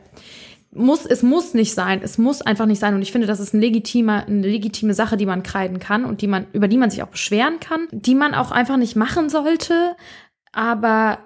[0.72, 2.96] muss, es muss nicht sein, es muss einfach nicht sein.
[2.96, 6.20] Und ich finde, das ist ein legitimer, eine legitime Sache, die man kreiden kann und
[6.20, 9.28] die man, über die man sich auch beschweren kann, die man auch einfach nicht machen
[9.28, 9.94] sollte,
[10.52, 11.18] aber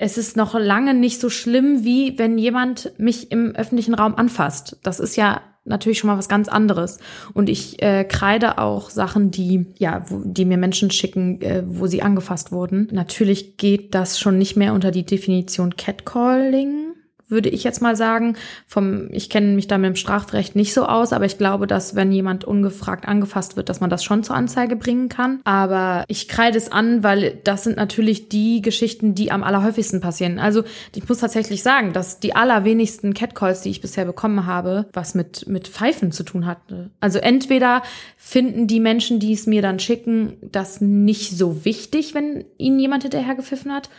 [0.00, 4.78] es ist noch lange nicht so schlimm, wie wenn jemand mich im öffentlichen Raum anfasst.
[4.82, 7.00] Das ist ja natürlich schon mal was ganz anderes.
[7.34, 11.86] Und ich äh, kreide auch Sachen, die, ja, wo, die mir Menschen schicken, äh, wo
[11.86, 12.88] sie angefasst wurden.
[12.92, 16.94] Natürlich geht das schon nicht mehr unter die Definition Catcalling
[17.30, 18.36] würde ich jetzt mal sagen.
[18.66, 21.94] Vom, ich kenne mich da mit dem Strafrecht nicht so aus, aber ich glaube, dass
[21.94, 25.40] wenn jemand ungefragt angefasst wird, dass man das schon zur Anzeige bringen kann.
[25.44, 30.38] Aber ich kreide es an, weil das sind natürlich die Geschichten, die am allerhäufigsten passieren.
[30.38, 30.64] Also
[30.94, 35.46] ich muss tatsächlich sagen, dass die allerwenigsten Catcalls, die ich bisher bekommen habe, was mit,
[35.46, 36.90] mit Pfeifen zu tun hatte.
[37.00, 37.82] Also entweder
[38.16, 43.02] finden die Menschen, die es mir dann schicken, das nicht so wichtig, wenn ihnen jemand
[43.04, 43.90] hinterher gepfiffen hat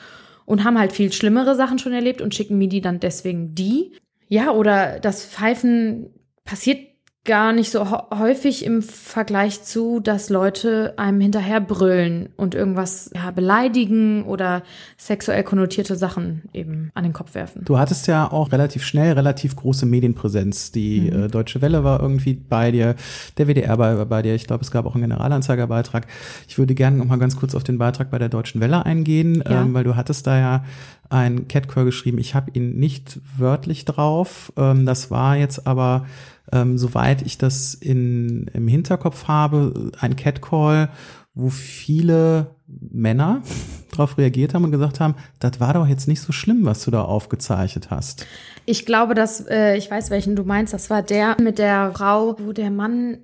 [0.52, 3.94] und haben halt viel schlimmere Sachen schon erlebt und schicken mir die dann deswegen die.
[4.28, 6.10] Ja, oder das Pfeifen
[6.44, 6.91] passiert
[7.24, 13.30] gar nicht so häufig im Vergleich zu, dass Leute einem hinterher brüllen und irgendwas ja,
[13.30, 14.64] beleidigen oder
[14.98, 17.64] sexuell konnotierte Sachen eben an den Kopf werfen.
[17.64, 20.72] Du hattest ja auch relativ schnell relativ große Medienpräsenz.
[20.72, 21.24] Die mhm.
[21.24, 22.96] äh, Deutsche Welle war irgendwie bei dir,
[23.38, 24.34] der WDR war bei dir.
[24.34, 26.08] Ich glaube, es gab auch einen Generalanzeigerbeitrag.
[26.48, 29.44] Ich würde gerne noch mal ganz kurz auf den Beitrag bei der Deutschen Welle eingehen,
[29.48, 29.62] ja.
[29.62, 30.66] ähm, weil du hattest da ja
[31.12, 32.18] ein Catcall geschrieben.
[32.18, 34.52] Ich habe ihn nicht wörtlich drauf.
[34.58, 36.06] Ähm, das war jetzt aber
[36.52, 40.90] ähm, soweit ich das in, im Hinterkopf habe, ein Catcall,
[41.34, 43.42] wo viele Männer
[43.92, 46.92] darauf reagiert haben und gesagt haben, das war doch jetzt nicht so schlimm, was du
[46.92, 48.26] da aufgezeichnet hast.
[48.66, 52.36] Ich glaube, dass, äh, ich weiß, welchen du meinst, das war der mit der Frau,
[52.40, 53.20] wo der Mann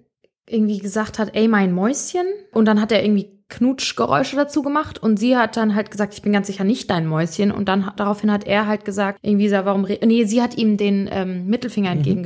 [0.50, 2.26] irgendwie gesagt hat, ey, mein Mäuschen.
[2.54, 6.22] Und dann hat er irgendwie Knutschgeräusche dazu gemacht und sie hat dann halt gesagt, ich
[6.22, 9.84] bin ganz sicher nicht dein Mäuschen und dann daraufhin hat er halt gesagt, irgendwie warum,
[9.84, 12.24] nee, sie hat ihm den ähm, Mittelfinger mhm.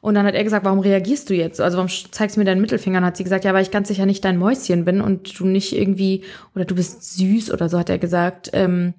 [0.00, 1.60] Und dann hat er gesagt, warum reagierst du jetzt?
[1.60, 2.98] Also warum zeigst du mir deinen Mittelfinger?
[2.98, 5.46] Und hat sie gesagt, ja, weil ich ganz sicher nicht dein Mäuschen bin und du
[5.46, 6.22] nicht irgendwie,
[6.54, 8.50] oder du bist süß oder so, hat er gesagt.
[8.54, 8.94] Ähm,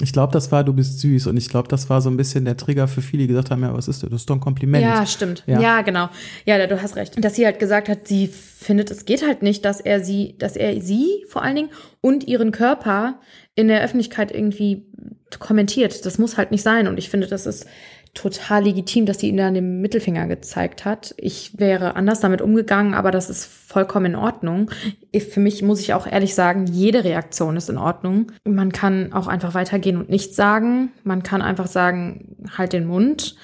[0.00, 1.26] ich glaube, das war, du bist süß.
[1.26, 3.62] Und ich glaube, das war so ein bisschen der Trigger für viele, die gesagt haben,
[3.62, 4.10] ja, was ist das?
[4.10, 4.82] Das ist doch ein Kompliment.
[4.82, 5.42] Ja, stimmt.
[5.46, 6.08] Ja, ja genau.
[6.44, 7.16] Ja, du hast recht.
[7.16, 10.36] Und dass sie halt gesagt hat, sie findet, es geht halt nicht, dass er sie,
[10.38, 13.20] dass er sie vor allen Dingen und ihren Körper
[13.54, 14.86] in der Öffentlichkeit irgendwie
[15.38, 16.06] kommentiert.
[16.06, 16.88] Das muss halt nicht sein.
[16.88, 17.66] Und ich finde, das ist
[18.14, 21.14] total legitim, dass sie ihn dann den Mittelfinger gezeigt hat.
[21.16, 24.70] Ich wäre anders damit umgegangen, aber das ist vollkommen in Ordnung.
[25.30, 28.30] Für mich muss ich auch ehrlich sagen, jede Reaktion ist in Ordnung.
[28.44, 30.92] Man kann auch einfach weitergehen und nichts sagen.
[31.04, 33.34] Man kann einfach sagen, halt den Mund.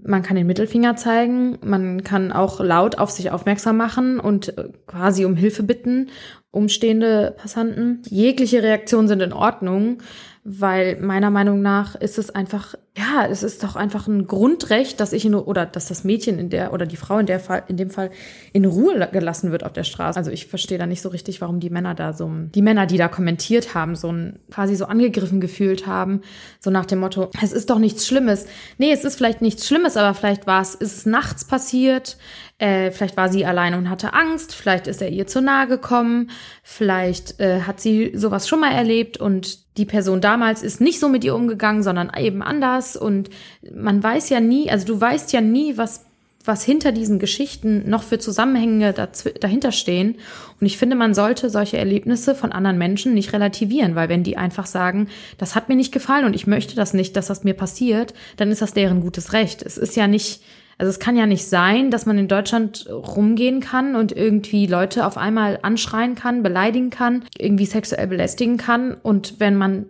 [0.00, 1.58] Man kann den Mittelfinger zeigen.
[1.64, 4.54] Man kann auch laut auf sich aufmerksam machen und
[4.86, 6.10] quasi um Hilfe bitten,
[6.52, 8.02] umstehende Passanten.
[8.08, 9.98] Jegliche Reaktionen sind in Ordnung
[10.46, 15.14] weil meiner Meinung nach ist es einfach, ja, es ist doch einfach ein Grundrecht, dass
[15.14, 17.78] ich in, oder dass das Mädchen in der oder die Frau in der Fall, in
[17.78, 18.10] dem Fall
[18.52, 20.18] in Ruhe gelassen wird auf der Straße.
[20.18, 22.98] Also ich verstehe da nicht so richtig, warum die Männer da so, die Männer, die
[22.98, 26.20] da kommentiert haben, so ein, quasi so angegriffen gefühlt haben,
[26.60, 28.44] so nach dem Motto, es ist doch nichts Schlimmes.
[28.76, 32.18] Nee, es ist vielleicht nichts Schlimmes, aber vielleicht war es, ist es nachts passiert,
[32.58, 36.30] äh, vielleicht war sie alleine und hatte Angst, vielleicht ist er ihr zu nahe gekommen,
[36.62, 41.08] vielleicht äh, hat sie sowas schon mal erlebt und die Person damals ist nicht so
[41.08, 42.96] mit ihr umgegangen, sondern eben anders.
[42.96, 43.28] Und
[43.74, 46.04] man weiß ja nie, also du weißt ja nie, was,
[46.44, 50.16] was hinter diesen Geschichten noch für Zusammenhänge dahinter stehen.
[50.60, 54.36] Und ich finde, man sollte solche Erlebnisse von anderen Menschen nicht relativieren, weil wenn die
[54.36, 57.54] einfach sagen, das hat mir nicht gefallen und ich möchte das nicht, dass das mir
[57.54, 59.60] passiert, dann ist das deren gutes Recht.
[59.62, 60.40] Es ist ja nicht,
[60.78, 65.06] also es kann ja nicht sein, dass man in Deutschland rumgehen kann und irgendwie Leute
[65.06, 69.86] auf einmal anschreien kann, beleidigen kann, irgendwie sexuell belästigen kann und wenn man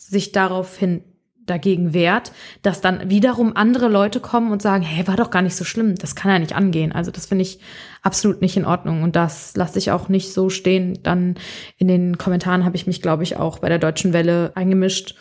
[0.00, 1.02] sich daraufhin
[1.48, 5.56] dagegen wehrt, dass dann wiederum andere Leute kommen und sagen, hey, war doch gar nicht
[5.56, 6.92] so schlimm, das kann ja nicht angehen.
[6.92, 7.58] Also das finde ich
[8.02, 10.98] absolut nicht in Ordnung und das lasse ich auch nicht so stehen.
[11.02, 11.36] Dann
[11.78, 15.14] in den Kommentaren habe ich mich, glaube ich, auch bei der Deutschen Welle eingemischt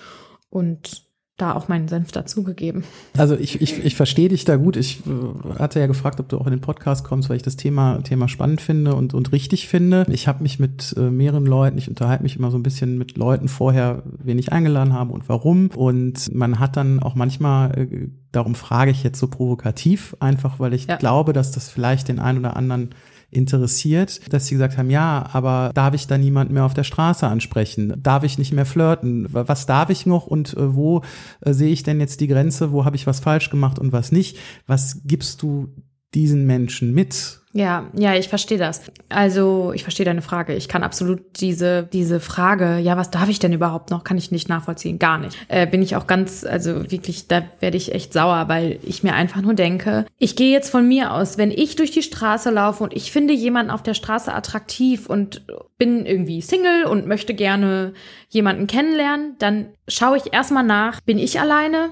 [0.49, 1.06] und
[1.37, 2.83] da auch meinen Senf dazugegeben.
[3.15, 4.75] Also ich, ich, ich verstehe dich da gut.
[4.75, 7.55] Ich äh, hatte ja gefragt, ob du auch in den Podcast kommst, weil ich das
[7.55, 10.05] Thema, Thema spannend finde und, und richtig finde.
[10.09, 13.17] Ich habe mich mit äh, mehreren Leuten, ich unterhalte mich immer so ein bisschen mit
[13.17, 15.69] Leuten vorher, wen ich eingeladen habe und warum.
[15.75, 20.73] Und man hat dann auch manchmal, äh, darum frage ich jetzt so provokativ, einfach weil
[20.73, 20.95] ich ja.
[20.95, 22.89] glaube, dass das vielleicht den einen oder anderen
[23.29, 27.27] interessiert, dass sie gesagt haben, ja, aber darf ich da niemand mehr auf der Straße
[27.27, 27.93] ansprechen?
[28.01, 29.27] Darf ich nicht mehr flirten?
[29.29, 31.01] Was darf ich noch und äh, wo
[31.41, 32.71] äh, sehe ich denn jetzt die Grenze?
[32.71, 34.37] Wo habe ich was falsch gemacht und was nicht?
[34.65, 35.73] Was gibst du
[36.13, 37.39] diesen Menschen mit?
[37.53, 38.83] Ja, ja, ich verstehe das.
[39.09, 40.53] Also, ich verstehe deine Frage.
[40.53, 44.31] Ich kann absolut diese, diese Frage, ja, was darf ich denn überhaupt noch, kann ich
[44.31, 44.99] nicht nachvollziehen.
[44.99, 45.35] Gar nicht.
[45.47, 49.15] Äh, bin ich auch ganz, also wirklich, da werde ich echt sauer, weil ich mir
[49.15, 52.83] einfach nur denke, ich gehe jetzt von mir aus, wenn ich durch die Straße laufe
[52.83, 55.45] und ich finde jemanden auf der Straße attraktiv und
[55.79, 57.93] bin irgendwie Single und möchte gerne
[58.29, 61.89] jemanden kennenlernen, dann schaue ich erstmal nach, bin ich alleine?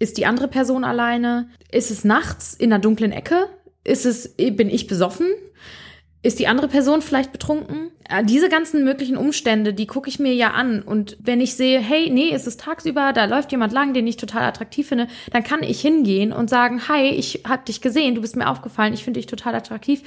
[0.00, 1.48] Ist die andere Person alleine?
[1.74, 3.48] Ist es nachts in einer dunklen Ecke?
[3.82, 5.26] Ist es, bin ich besoffen?
[6.22, 7.90] Ist die andere Person vielleicht betrunken?
[8.08, 10.82] Äh, diese ganzen möglichen Umstände, die gucke ich mir ja an.
[10.82, 14.16] Und wenn ich sehe, hey, nee, es ist tagsüber, da läuft jemand lang, den ich
[14.16, 18.20] total attraktiv finde, dann kann ich hingehen und sagen, hi, ich hab dich gesehen, du
[18.20, 20.02] bist mir aufgefallen, ich finde dich total attraktiv,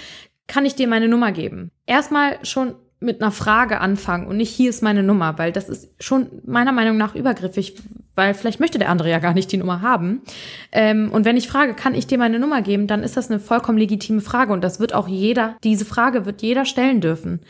[0.47, 1.71] kann ich dir meine Nummer geben?
[1.85, 5.91] Erstmal schon mit einer Frage anfangen und nicht hier ist meine Nummer, weil das ist
[5.99, 7.75] schon meiner Meinung nach übergriffig,
[8.15, 10.23] weil vielleicht möchte der andere ja gar nicht die Nummer haben.
[10.71, 13.39] Ähm, und wenn ich frage, kann ich dir meine Nummer geben, dann ist das eine
[13.39, 17.41] vollkommen legitime Frage und das wird auch jeder, diese Frage wird jeder stellen dürfen.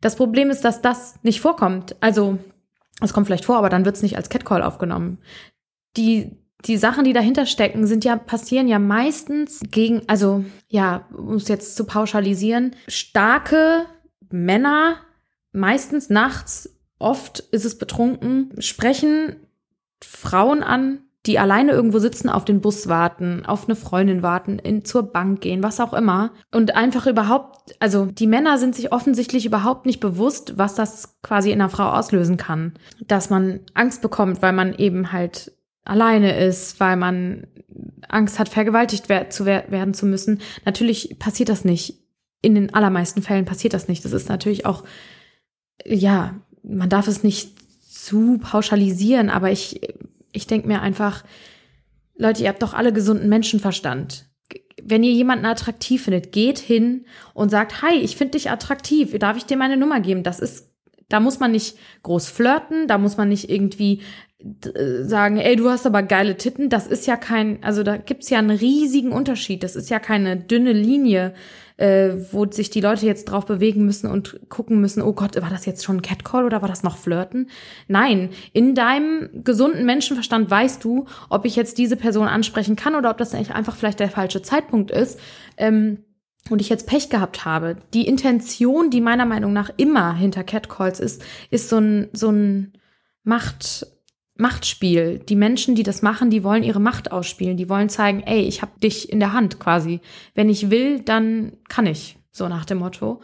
[0.00, 1.94] Das Problem ist, dass das nicht vorkommt.
[2.00, 2.38] Also,
[3.00, 5.18] es kommt vielleicht vor, aber dann wird es nicht als Catcall aufgenommen.
[5.96, 6.32] Die,
[6.64, 11.48] die Sachen, die dahinter stecken, sind ja, passieren ja meistens gegen, also, ja, um es
[11.48, 13.86] jetzt zu pauschalisieren, starke
[14.30, 14.96] Männer,
[15.52, 19.36] meistens nachts, oft ist es betrunken, sprechen
[20.02, 24.86] Frauen an, die alleine irgendwo sitzen, auf den Bus warten, auf eine Freundin warten, in,
[24.86, 26.30] zur Bank gehen, was auch immer.
[26.50, 31.50] Und einfach überhaupt, also die Männer sind sich offensichtlich überhaupt nicht bewusst, was das quasi
[31.50, 32.72] in einer Frau auslösen kann.
[33.06, 35.52] Dass man Angst bekommt, weil man eben halt
[35.84, 37.46] alleine ist, weil man
[38.08, 40.40] Angst hat, vergewaltigt zu werden zu müssen.
[40.64, 41.98] Natürlich passiert das nicht.
[42.42, 44.04] In den allermeisten Fällen passiert das nicht.
[44.04, 44.84] Das ist natürlich auch,
[45.84, 47.52] ja, man darf es nicht
[47.90, 49.80] zu pauschalisieren, aber ich,
[50.32, 51.24] ich denke mir einfach,
[52.16, 54.26] Leute, ihr habt doch alle gesunden Menschenverstand.
[54.82, 59.36] wenn ihr jemanden attraktiv findet, geht hin und sagt, hi, ich finde dich attraktiv, darf
[59.36, 60.22] ich dir meine Nummer geben?
[60.22, 60.72] Das ist,
[61.08, 64.00] da muss man nicht groß flirten, da muss man nicht irgendwie
[65.02, 66.70] sagen, ey, du hast aber geile Titten.
[66.70, 69.62] Das ist ja kein, also da gibt's ja einen riesigen Unterschied.
[69.62, 71.34] Das ist ja keine dünne Linie,
[71.76, 75.50] äh, wo sich die Leute jetzt drauf bewegen müssen und gucken müssen, oh Gott, war
[75.50, 77.50] das jetzt schon ein Catcall oder war das noch Flirten?
[77.88, 83.10] Nein, in deinem gesunden Menschenverstand weißt du, ob ich jetzt diese Person ansprechen kann oder
[83.10, 85.20] ob das eigentlich einfach vielleicht der falsche Zeitpunkt ist.
[85.56, 86.04] Ähm,
[86.48, 87.76] und ich jetzt Pech gehabt habe.
[87.92, 92.72] Die Intention, die meiner Meinung nach immer hinter Catcalls ist, ist so ein, so ein
[93.22, 93.86] Macht,
[94.40, 95.18] Machtspiel.
[95.18, 97.56] Die Menschen, die das machen, die wollen ihre Macht ausspielen.
[97.56, 100.00] Die wollen zeigen, ey, ich habe dich in der Hand quasi.
[100.34, 102.16] Wenn ich will, dann kann ich.
[102.32, 103.20] So nach dem Motto.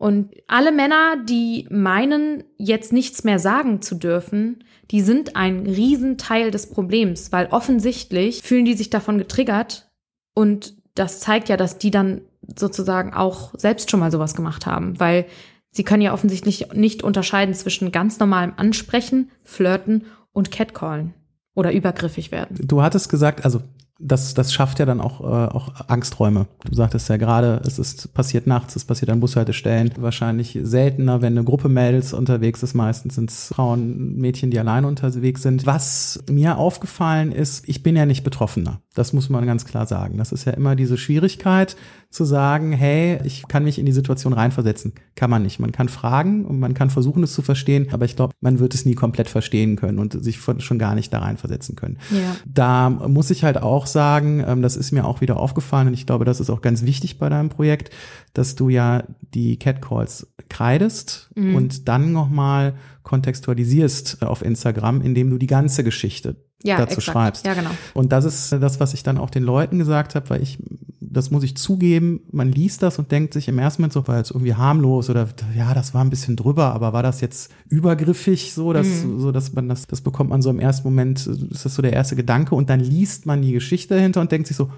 [0.00, 6.50] Und alle Männer, die meinen, jetzt nichts mehr sagen zu dürfen, die sind ein Riesenteil
[6.50, 9.90] des Problems, weil offensichtlich fühlen die sich davon getriggert
[10.34, 12.22] und das zeigt ja, dass die dann
[12.56, 15.26] sozusagen auch selbst schon mal sowas gemacht haben, weil
[15.70, 21.14] sie können ja offensichtlich nicht unterscheiden zwischen ganz normalem Ansprechen, Flirten und Catcallen
[21.54, 22.56] oder übergriffig werden.
[22.60, 23.62] Du hattest gesagt, also
[24.02, 26.46] das, das schafft ja dann auch, äh, auch Angsträume.
[26.64, 29.92] Du sagtest ja gerade, es ist passiert nachts, es passiert an Bushaltestellen.
[29.98, 32.74] Wahrscheinlich seltener, wenn eine Gruppe Mädels unterwegs ist.
[32.74, 35.66] Meistens sind es Frauen, Mädchen, die alleine unterwegs sind.
[35.66, 38.80] Was mir aufgefallen ist, ich bin ja nicht Betroffener.
[38.94, 40.18] Das muss man ganz klar sagen.
[40.18, 41.76] Das ist ja immer diese Schwierigkeit
[42.10, 44.94] zu sagen, hey, ich kann mich in die Situation reinversetzen.
[45.14, 45.60] Kann man nicht.
[45.60, 48.74] Man kann fragen und man kann versuchen, es zu verstehen, aber ich glaube, man wird
[48.74, 51.98] es nie komplett verstehen können und sich schon gar nicht da reinversetzen können.
[52.10, 52.36] Ja.
[52.46, 56.06] Da muss ich halt auch sagen, ähm, das ist mir auch wieder aufgefallen und ich
[56.06, 57.90] glaube, das ist auch ganz wichtig bei deinem Projekt,
[58.34, 61.54] dass du ja die Catcalls kreidest mhm.
[61.54, 67.14] und dann nochmal kontextualisierst auf Instagram, indem du die ganze Geschichte ja, dazu exakt.
[67.14, 67.46] schreibst.
[67.46, 67.70] Ja, genau.
[67.94, 70.58] Und das ist das, was ich dann auch den Leuten gesagt habe, weil ich,
[71.00, 74.20] das muss ich zugeben, man liest das und denkt sich im ersten Moment so, weil
[74.20, 78.52] es irgendwie harmlos oder ja, das war ein bisschen drüber, aber war das jetzt übergriffig
[78.52, 79.18] so, dass, mhm.
[79.18, 81.94] so dass man das, das bekommt man so im ersten Moment, ist das so der
[81.94, 84.70] erste Gedanke und dann liest man die Geschichte dahinter und denkt sich so,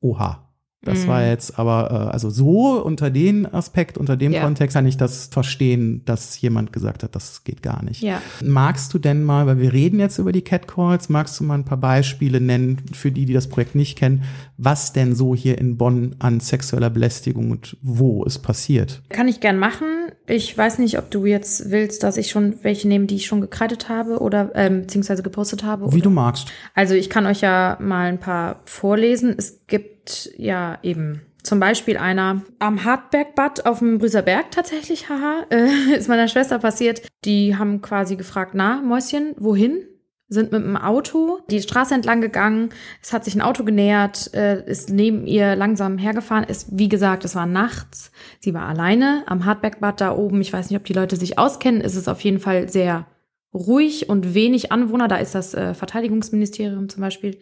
[0.00, 0.47] oha,
[0.82, 1.08] das mhm.
[1.08, 4.42] war jetzt aber, äh, also so unter den Aspekt, unter dem ja.
[4.42, 8.00] Kontext kann ich das verstehen, dass jemand gesagt hat, das geht gar nicht.
[8.00, 8.22] Ja.
[8.44, 11.64] Magst du denn mal, weil wir reden jetzt über die Catcalls, magst du mal ein
[11.64, 14.22] paar Beispiele nennen für die, die das Projekt nicht kennen,
[14.56, 19.02] was denn so hier in Bonn an sexueller Belästigung und wo es passiert?
[19.08, 20.07] Kann ich gern machen.
[20.28, 23.40] Ich weiß nicht, ob du jetzt willst, dass ich schon welche nehme, die ich schon
[23.40, 25.86] gekreidet habe oder ähm, beziehungsweise gepostet habe.
[25.86, 26.04] Wie oder?
[26.04, 26.48] du magst.
[26.74, 29.34] Also ich kann euch ja mal ein paar vorlesen.
[29.36, 35.94] Es gibt ja eben zum Beispiel einer am Hartbergbad auf dem Brüserberg tatsächlich, haha, äh,
[35.96, 37.02] ist meiner Schwester passiert.
[37.24, 39.82] Die haben quasi gefragt, na, Mäuschen, wohin?
[40.30, 42.68] Sind mit dem Auto die Straße entlang gegangen.
[43.02, 46.44] Es hat sich ein Auto genähert, äh, ist neben ihr langsam hergefahren.
[46.44, 48.12] Ist, wie gesagt, es war nachts.
[48.40, 50.40] Sie war alleine am Hartbergbad da oben.
[50.42, 51.80] Ich weiß nicht, ob die Leute sich auskennen.
[51.80, 53.06] Es ist auf jeden Fall sehr
[53.54, 55.08] ruhig und wenig Anwohner.
[55.08, 57.38] Da ist das äh, Verteidigungsministerium zum Beispiel.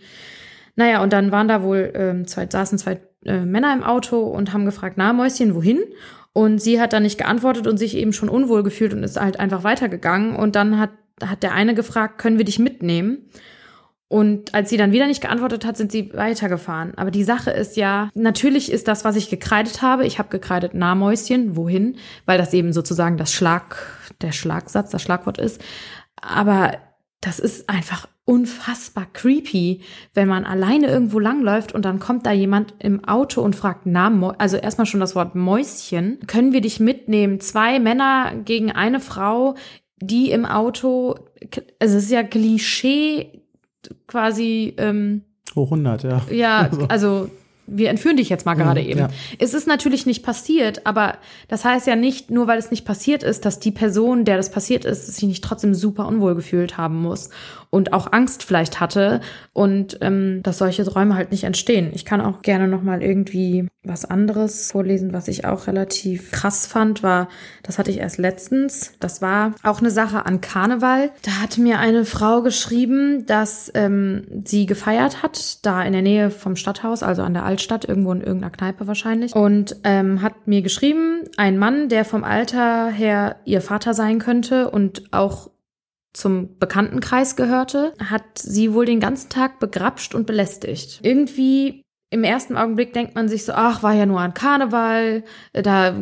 [0.76, 4.52] Naja, und dann waren da wohl ähm, zwei, saßen zwei äh, Männer im Auto und
[4.52, 5.82] haben gefragt, na Mäuschen, wohin?
[6.32, 9.40] Und sie hat dann nicht geantwortet und sich eben schon unwohl gefühlt und ist halt
[9.40, 10.36] einfach weitergegangen.
[10.36, 10.90] Und dann hat,
[11.24, 13.28] hat der eine gefragt, können wir dich mitnehmen?
[14.08, 16.96] Und als sie dann wieder nicht geantwortet hat, sind sie weitergefahren.
[16.96, 20.06] Aber die Sache ist ja, natürlich ist das, was ich gekreidet habe.
[20.06, 21.96] Ich habe gekreidet Nahmäuschen, wohin?
[22.24, 23.76] Weil das eben sozusagen das Schlag,
[24.20, 25.60] der Schlagsatz, das Schlagwort ist.
[26.20, 26.78] Aber
[27.20, 29.82] das ist einfach unfassbar creepy,
[30.14, 34.32] wenn man alleine irgendwo langläuft und dann kommt da jemand im Auto und fragt Namen,
[34.38, 36.18] also erstmal schon das Wort Mäuschen.
[36.26, 37.40] Können wir dich mitnehmen?
[37.40, 39.54] Zwei Männer gegen eine Frau,
[40.00, 41.14] die im Auto,
[41.78, 43.42] also es ist ja Klischee
[44.06, 44.74] quasi.
[44.78, 45.22] Ähm,
[45.54, 46.22] Hoch 100, ja.
[46.30, 47.30] Ja, also
[47.66, 49.00] wir entführen dich jetzt mal gerade mhm, eben.
[49.00, 49.08] Ja.
[49.38, 51.16] Es ist natürlich nicht passiert, aber
[51.48, 54.50] das heißt ja nicht, nur weil es nicht passiert ist, dass die Person, der das
[54.50, 57.30] passiert ist, sich nicht trotzdem super unwohl gefühlt haben muss
[57.70, 59.20] und auch Angst vielleicht hatte
[59.52, 61.90] und ähm, dass solche Träume halt nicht entstehen.
[61.92, 66.66] Ich kann auch gerne noch mal irgendwie was anderes vorlesen, was ich auch relativ krass
[66.66, 67.28] fand, war,
[67.62, 68.92] das hatte ich erst letztens.
[69.00, 71.10] Das war auch eine Sache an Karneval.
[71.22, 76.30] Da hat mir eine Frau geschrieben, dass ähm, sie gefeiert hat, da in der Nähe
[76.30, 80.62] vom Stadthaus, also an der Altstadt, irgendwo in irgendeiner Kneipe wahrscheinlich, und ähm, hat mir
[80.62, 85.50] geschrieben, ein Mann, der vom Alter her ihr Vater sein könnte und auch
[86.16, 91.00] zum Bekanntenkreis gehörte, hat sie wohl den ganzen Tag begrapscht und belästigt.
[91.02, 95.92] Irgendwie im ersten Augenblick denkt man sich so, ach, war ja nur ein Karneval, da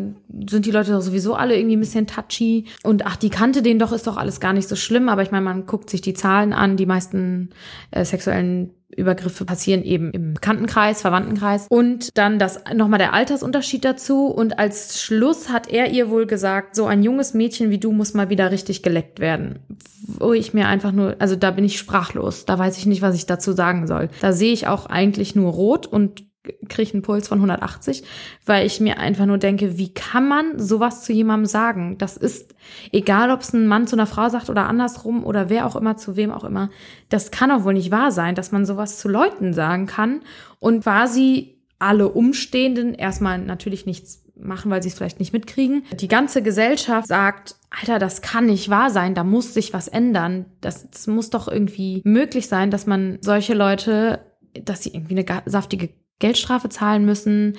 [0.47, 2.67] sind die Leute doch sowieso alle irgendwie ein bisschen touchy.
[2.83, 5.31] Und ach, die kannte den doch, ist doch alles gar nicht so schlimm, aber ich
[5.31, 7.51] meine, man guckt sich die Zahlen an, die meisten
[7.91, 11.67] äh, sexuellen Übergriffe passieren eben im Bekanntenkreis, Verwandtenkreis.
[11.69, 14.27] Und dann das nochmal der Altersunterschied dazu.
[14.27, 18.15] Und als Schluss hat er ihr wohl gesagt, so ein junges Mädchen wie du muss
[18.15, 19.61] mal wieder richtig geleckt werden.
[20.07, 22.45] Wo ich mir einfach nur, also da bin ich sprachlos.
[22.45, 24.09] Da weiß ich nicht, was ich dazu sagen soll.
[24.21, 26.25] Da sehe ich auch eigentlich nur rot und
[26.69, 28.05] kriege einen Puls von 180,
[28.45, 31.99] weil ich mir einfach nur denke, wie kann man sowas zu jemandem sagen?
[31.99, 32.55] Das ist
[32.93, 35.97] egal, ob es ein Mann zu einer Frau sagt oder andersrum oder wer auch immer
[35.97, 36.71] zu wem auch immer.
[37.09, 40.21] Das kann doch wohl nicht wahr sein, dass man sowas zu Leuten sagen kann
[40.61, 45.85] und quasi alle Umstehenden erstmal natürlich nichts machen, weil sie es vielleicht nicht mitkriegen.
[45.93, 50.47] Die ganze Gesellschaft sagt, Alter, das kann nicht wahr sein, da muss sich was ändern.
[50.61, 54.21] Das, das muss doch irgendwie möglich sein, dass man solche Leute,
[54.53, 57.57] dass sie irgendwie eine saftige Geldstrafe zahlen müssen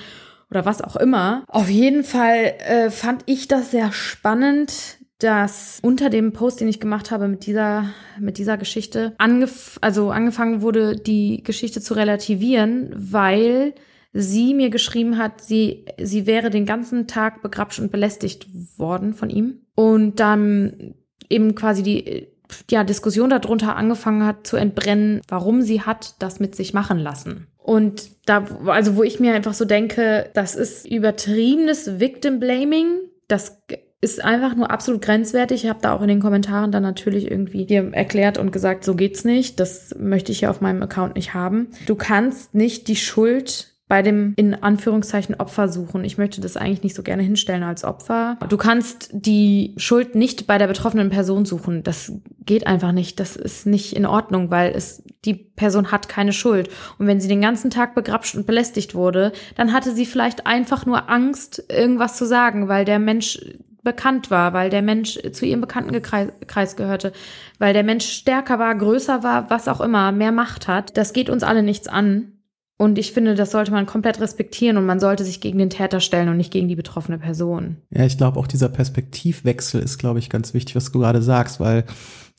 [0.49, 1.43] oder was auch immer.
[1.47, 6.79] Auf jeden Fall äh, fand ich das sehr spannend, dass unter dem Post, den ich
[6.79, 7.89] gemacht habe mit dieser,
[8.19, 13.73] mit dieser Geschichte, angef also angefangen wurde, die Geschichte zu relativieren, weil
[14.11, 19.29] sie mir geschrieben hat, sie, sie wäre den ganzen Tag begrapscht und belästigt worden von
[19.29, 19.61] ihm.
[19.75, 20.95] Und dann
[21.29, 22.27] eben quasi die
[22.69, 27.47] ja, Diskussion darunter angefangen hat zu entbrennen, warum sie hat das mit sich machen lassen.
[27.65, 32.99] Und da, also wo ich mir einfach so denke, das ist übertriebenes Victim Blaming.
[33.28, 33.60] Das
[34.01, 35.63] ist einfach nur absolut grenzwertig.
[35.63, 38.93] Ich habe da auch in den Kommentaren dann natürlich irgendwie dir erklärt und gesagt, so
[38.93, 39.60] geht's nicht.
[39.60, 41.69] Das möchte ich ja auf meinem Account nicht haben.
[41.88, 46.04] Du kannst nicht die Schuld bei dem in Anführungszeichen Opfer suchen.
[46.04, 48.38] Ich möchte das eigentlich nicht so gerne hinstellen als Opfer.
[48.49, 51.84] Du kannst die Schuld nicht bei der betroffenen Person suchen.
[51.84, 52.12] Das
[52.45, 53.19] geht einfach nicht.
[53.19, 56.69] Das ist nicht in Ordnung, weil es die Person hat keine Schuld.
[56.97, 60.85] Und wenn sie den ganzen Tag begrapscht und belästigt wurde, dann hatte sie vielleicht einfach
[60.85, 63.39] nur Angst, irgendwas zu sagen, weil der Mensch
[63.85, 67.13] bekannt war, weil der Mensch zu ihrem Bekanntenkreis gehörte,
[67.59, 70.97] weil der Mensch stärker war, größer war, was auch immer, mehr Macht hat.
[70.97, 72.33] Das geht uns alle nichts an.
[72.77, 76.01] Und ich finde, das sollte man komplett respektieren und man sollte sich gegen den Täter
[76.01, 77.77] stellen und nicht gegen die betroffene Person.
[77.89, 81.61] Ja, ich glaube auch dieser Perspektivwechsel ist, glaube ich, ganz wichtig, was du gerade sagst,
[81.61, 81.85] weil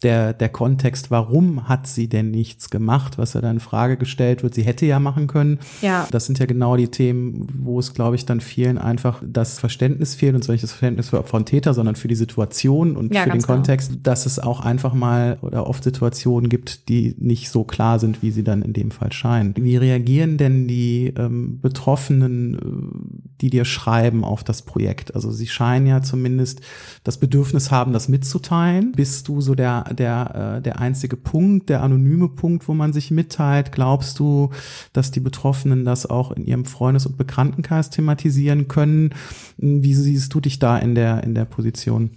[0.02, 4.42] der, der Kontext, warum hat sie denn nichts gemacht, was ja dann in Frage gestellt
[4.42, 4.54] wird.
[4.54, 5.58] Sie hätte ja machen können.
[5.80, 6.06] Ja.
[6.10, 10.14] Das sind ja genau die Themen, wo es, glaube ich, dann vielen einfach das Verständnis
[10.14, 13.14] fehlt und zwar nicht das Verständnis für Opfer und Täter, sondern für die Situation und
[13.14, 13.54] ja, für den genau.
[13.54, 18.22] Kontext, dass es auch einfach mal oder oft Situationen gibt, die nicht so klar sind,
[18.22, 19.54] wie sie dann in dem Fall scheinen.
[19.56, 25.14] Wie reagieren denn die ähm, Betroffenen, äh, die dir schreiben auf das Projekt?
[25.14, 26.60] Also sie scheinen ja zumindest
[27.02, 28.92] das Bedürfnis haben, das mitzuteilen.
[28.92, 33.10] Bist du so der der, äh, der einzige Punkt, der anonyme Punkt, wo man sich
[33.10, 33.72] mitteilt?
[33.72, 34.50] Glaubst du,
[34.92, 39.14] dass die Betroffenen das auch in ihrem Freundes- und Bekanntenkreis thematisieren können?
[39.56, 42.10] Wie siehst du dich da in der, in der Position?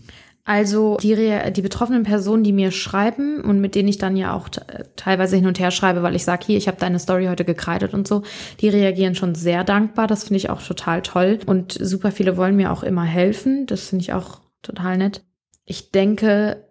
[0.49, 1.15] Also die,
[1.51, 4.49] die betroffenen Personen, die mir schreiben und mit denen ich dann ja auch
[4.95, 7.93] teilweise hin und her schreibe, weil ich sage, hier, ich habe deine Story heute gekreidet
[7.93, 8.23] und so,
[8.59, 10.07] die reagieren schon sehr dankbar.
[10.07, 11.37] Das finde ich auch total toll.
[11.45, 13.67] Und super viele wollen mir auch immer helfen.
[13.67, 15.23] Das finde ich auch total nett.
[15.65, 16.65] Ich denke,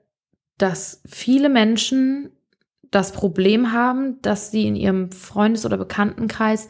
[0.58, 2.30] dass viele Menschen
[2.90, 6.68] das Problem haben, dass sie in ihrem Freundes- oder Bekanntenkreis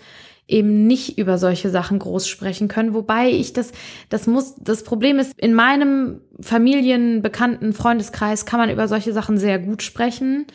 [0.49, 2.95] eben nicht über solche Sachen groß sprechen können.
[2.95, 3.73] Wobei ich das,
[4.09, 9.37] das muss, das Problem ist, in meinem Familien-, Bekannten-, Freundeskreis kann man über solche Sachen
[9.37, 10.47] sehr gut sprechen.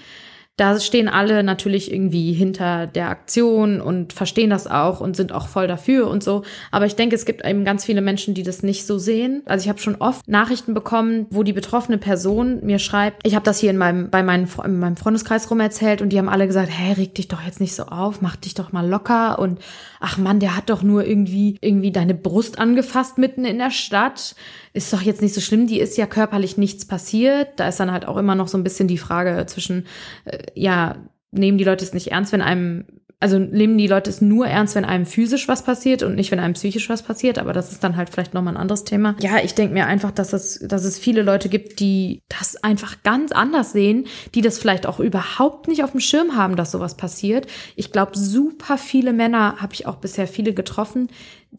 [0.55, 5.47] Da stehen alle natürlich irgendwie hinter der Aktion und verstehen das auch und sind auch
[5.47, 6.43] voll dafür und so.
[6.69, 9.41] Aber ich denke, es gibt eben ganz viele Menschen, die das nicht so sehen.
[9.45, 13.45] Also ich habe schon oft Nachrichten bekommen, wo die betroffene Person mir schreibt, ich habe
[13.45, 16.45] das hier in meinem, bei meinen, in meinem Freundeskreis rum erzählt und die haben alle
[16.45, 19.59] gesagt, hey, reg dich doch jetzt nicht so auf, mach dich doch mal locker und
[19.99, 24.35] ach Mann, der hat doch nur irgendwie, irgendwie deine Brust angefasst mitten in der Stadt
[24.73, 27.49] ist doch jetzt nicht so schlimm, die ist ja körperlich nichts passiert.
[27.57, 29.85] Da ist dann halt auch immer noch so ein bisschen die Frage zwischen,
[30.25, 30.97] äh, ja,
[31.31, 32.85] nehmen die Leute es nicht ernst, wenn einem
[33.23, 36.41] also nehmen die Leute es nur ernst, wenn einem physisch was passiert und nicht, wenn
[36.41, 37.39] einem psychisch was passiert.
[37.39, 39.15] Aber das ist dann halt vielleicht nochmal ein anderes Thema.
[39.21, 43.01] Ja, ich denke mir einfach, dass es, dass es viele Leute gibt, die das einfach
[43.01, 46.97] ganz anders sehen, die das vielleicht auch überhaupt nicht auf dem Schirm haben, dass sowas
[46.97, 47.47] passiert.
[47.77, 51.07] Ich glaube, super viele Männer habe ich auch bisher viele getroffen,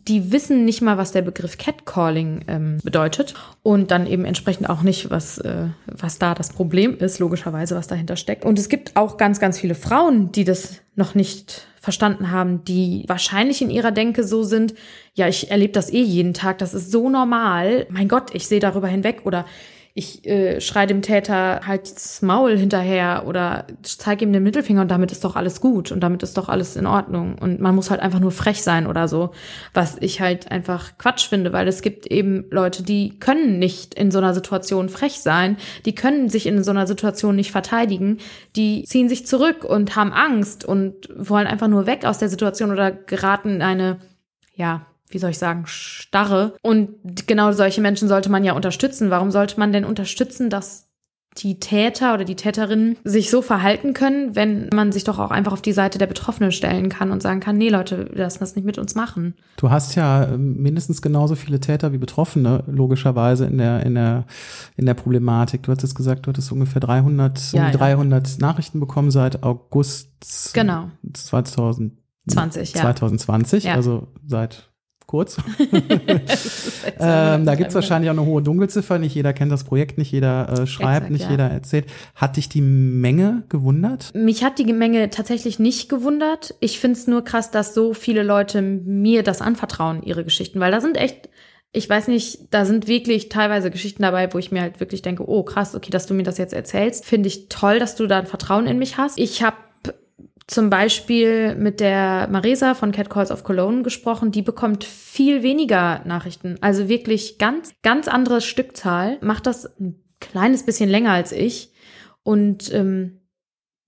[0.09, 4.83] die wissen nicht mal, was der Begriff Catcalling ähm, bedeutet und dann eben entsprechend auch
[4.83, 8.44] nicht, was, äh, was da das Problem ist, logischerweise, was dahinter steckt.
[8.44, 13.04] Und es gibt auch ganz, ganz viele Frauen, die das noch nicht verstanden haben, die
[13.09, 14.74] wahrscheinlich in ihrer Denke so sind,
[15.14, 18.61] ja, ich erlebe das eh jeden Tag, das ist so normal, mein Gott, ich sehe
[18.61, 19.44] darüber hinweg oder
[19.96, 24.90] ich äh, schreie dem Täter halt das Maul hinterher oder zeige ihm den Mittelfinger und
[24.90, 27.38] damit ist doch alles gut und damit ist doch alles in Ordnung.
[27.38, 29.30] Und man muss halt einfach nur frech sein oder so,
[29.72, 34.11] was ich halt einfach Quatsch finde, weil es gibt eben Leute, die können nicht in
[34.11, 38.18] so einer Situation frech sein, die können sich in so einer Situation nicht verteidigen,
[38.57, 42.72] die ziehen sich zurück und haben Angst und wollen einfach nur weg aus der Situation
[42.72, 43.99] oder geraten in eine,
[44.57, 46.55] ja, wie soll ich sagen, starre.
[46.62, 49.11] Und genau solche Menschen sollte man ja unterstützen.
[49.11, 50.88] Warum sollte man denn unterstützen, dass
[51.38, 55.52] die Täter oder die Täterinnen sich so verhalten können, wenn man sich doch auch einfach
[55.52, 58.64] auf die Seite der Betroffenen stellen kann und sagen kann, nee Leute, lassen das nicht
[58.64, 59.34] mit uns machen.
[59.57, 64.26] Du hast ja ähm, mindestens genauso viele Täter wie Betroffene, logischerweise in der, in der,
[64.76, 65.64] in der Problematik.
[65.64, 68.34] Du hast jetzt gesagt, du hattest ungefähr 300, ja, um 300 ja.
[68.38, 70.90] Nachrichten bekommen seit August genau.
[71.12, 73.74] 2020, 2020, ja.
[73.74, 74.70] also seit
[75.07, 75.36] kurz.
[76.98, 78.98] ähm, da gibt es wahrscheinlich auch eine hohe Dunkelziffer.
[78.98, 81.30] Nicht jeder kennt das Projekt, nicht jeder äh, schreibt, Exakt, nicht ja.
[81.30, 81.86] jeder erzählt.
[82.14, 84.12] Hat dich die Menge gewundert?
[84.14, 86.55] Mich hat die Menge tatsächlich nicht gewundert.
[86.61, 90.72] Ich finde es nur krass, dass so viele Leute mir das anvertrauen, ihre Geschichten, weil
[90.72, 91.28] da sind echt
[91.76, 95.28] ich weiß nicht, da sind wirklich teilweise Geschichten dabei, wo ich mir halt wirklich denke,
[95.28, 97.05] oh krass, okay, dass du mir das jetzt erzählst.
[97.05, 99.18] Finde ich toll, dass du da ein Vertrauen in mich hast.
[99.18, 99.57] Ich habe
[100.47, 104.30] zum Beispiel mit der Marisa von Cat Calls of Cologne gesprochen.
[104.30, 106.57] Die bekommt viel weniger Nachrichten.
[106.61, 109.18] Also wirklich ganz, ganz andere Stückzahl.
[109.22, 111.70] Macht das ein kleines bisschen länger als ich.
[112.22, 113.20] Und ähm,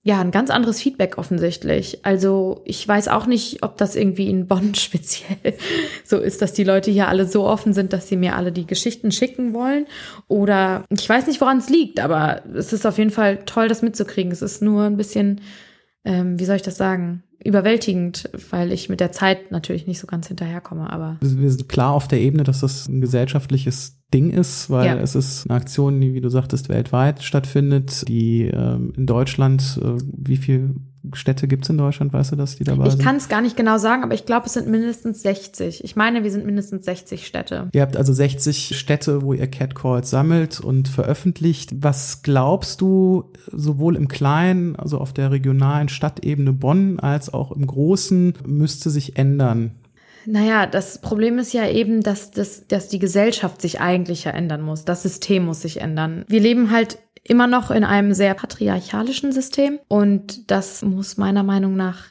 [0.03, 2.07] ja, ein ganz anderes Feedback offensichtlich.
[2.07, 5.59] Also ich weiß auch nicht, ob das irgendwie in Bonn speziell
[6.05, 8.67] so ist, dass die Leute hier alle so offen sind, dass sie mir alle die
[8.67, 9.87] Geschichten schicken wollen.
[10.29, 13.83] Oder ich weiß nicht, woran es liegt, aber es ist auf jeden Fall toll, das
[13.83, 14.31] mitzukriegen.
[14.33, 15.41] Es ist nur ein bisschen
[16.07, 20.07] ähm, wie soll ich das sagen, überwältigend, weil ich mit der Zeit natürlich nicht so
[20.07, 20.89] ganz hinterherkomme.
[20.91, 24.97] Aber wir sind klar auf der Ebene, dass das ein gesellschaftliches Ding ist, weil ja.
[24.97, 29.97] es ist eine Aktion, die, wie du sagtest, weltweit stattfindet, die ähm, in Deutschland, äh,
[30.17, 30.77] wie viel
[31.13, 33.01] Städte gibt es in Deutschland, weißt du das, die dabei ich sind?
[33.01, 35.83] Ich kann es gar nicht genau sagen, aber ich glaube, es sind mindestens 60.
[35.85, 37.69] Ich meine, wir sind mindestens 60 Städte.
[37.73, 41.73] Ihr habt also 60 Städte, wo ihr Catcalls sammelt und veröffentlicht.
[41.81, 47.67] Was glaubst du, sowohl im kleinen, also auf der regionalen Stadtebene Bonn, als auch im
[47.67, 49.73] großen, müsste sich ändern?
[50.27, 54.63] Naja, das Problem ist ja eben, dass, dass, dass die Gesellschaft sich eigentlich ja ändern
[54.63, 54.85] muss.
[54.85, 56.25] Das System muss sich ändern.
[56.29, 61.77] Wir leben halt immer noch in einem sehr patriarchalischen System und das muss meiner Meinung
[61.77, 62.07] nach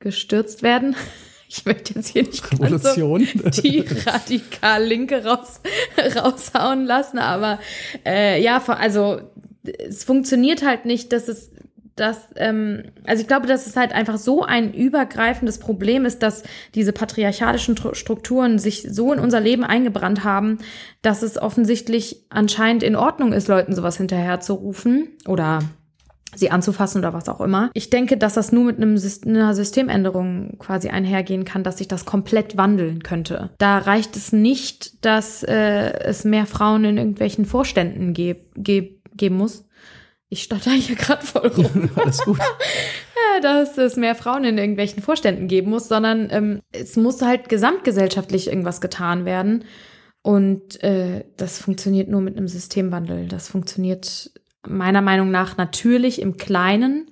[0.00, 0.96] gestürzt werden.
[1.52, 3.26] Ich möchte jetzt hier nicht Revolution.
[3.26, 5.60] So die radikal Linke raus,
[6.14, 7.58] raushauen lassen, aber
[8.06, 9.20] äh, ja, also
[9.64, 11.49] es funktioniert halt nicht, dass es
[12.00, 16.42] dass, ähm, also ich glaube, dass es halt einfach so ein übergreifendes Problem ist, dass
[16.74, 20.58] diese patriarchalischen Strukturen sich so in unser Leben eingebrannt haben,
[21.02, 25.60] dass es offensichtlich anscheinend in Ordnung ist, Leuten sowas hinterherzurufen oder
[26.34, 27.70] sie anzufassen oder was auch immer.
[27.74, 32.04] Ich denke, dass das nur mit einem einer Systemänderung quasi einhergehen kann, dass sich das
[32.04, 33.50] komplett wandeln könnte.
[33.58, 39.36] Da reicht es nicht, dass äh, es mehr Frauen in irgendwelchen Vorständen ge ge geben
[39.36, 39.66] muss,
[40.30, 41.90] ich stotter hier gerade voll rum.
[41.96, 42.38] Alles gut.
[43.34, 47.48] ja, dass es mehr Frauen in irgendwelchen Vorständen geben muss, sondern ähm, es muss halt
[47.48, 49.64] gesamtgesellschaftlich irgendwas getan werden.
[50.22, 53.26] Und äh, das funktioniert nur mit einem Systemwandel.
[53.26, 54.30] Das funktioniert
[54.66, 57.10] meiner Meinung nach natürlich im Kleinen.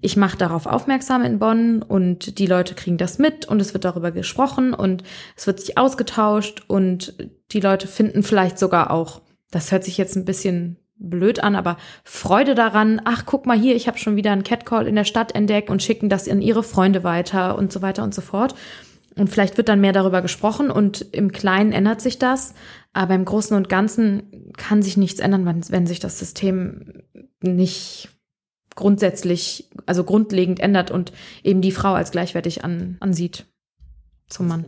[0.00, 3.84] Ich mache darauf aufmerksam in Bonn und die Leute kriegen das mit und es wird
[3.84, 5.02] darüber gesprochen und
[5.36, 7.16] es wird sich ausgetauscht und
[7.52, 11.76] die Leute finden vielleicht sogar auch, das hört sich jetzt ein bisschen blöd an, aber
[12.04, 15.34] Freude daran, ach guck mal hier, ich habe schon wieder einen Catcall in der Stadt
[15.34, 18.54] entdeckt und schicken das an ihre Freunde weiter und so weiter und so fort.
[19.16, 22.54] Und vielleicht wird dann mehr darüber gesprochen und im Kleinen ändert sich das,
[22.92, 27.02] aber im Großen und Ganzen kann sich nichts ändern, wenn, wenn sich das System
[27.40, 28.08] nicht
[28.74, 31.12] grundsätzlich, also grundlegend ändert und
[31.44, 33.46] eben die Frau als gleichwertig an, ansieht
[34.26, 34.64] zum Mann.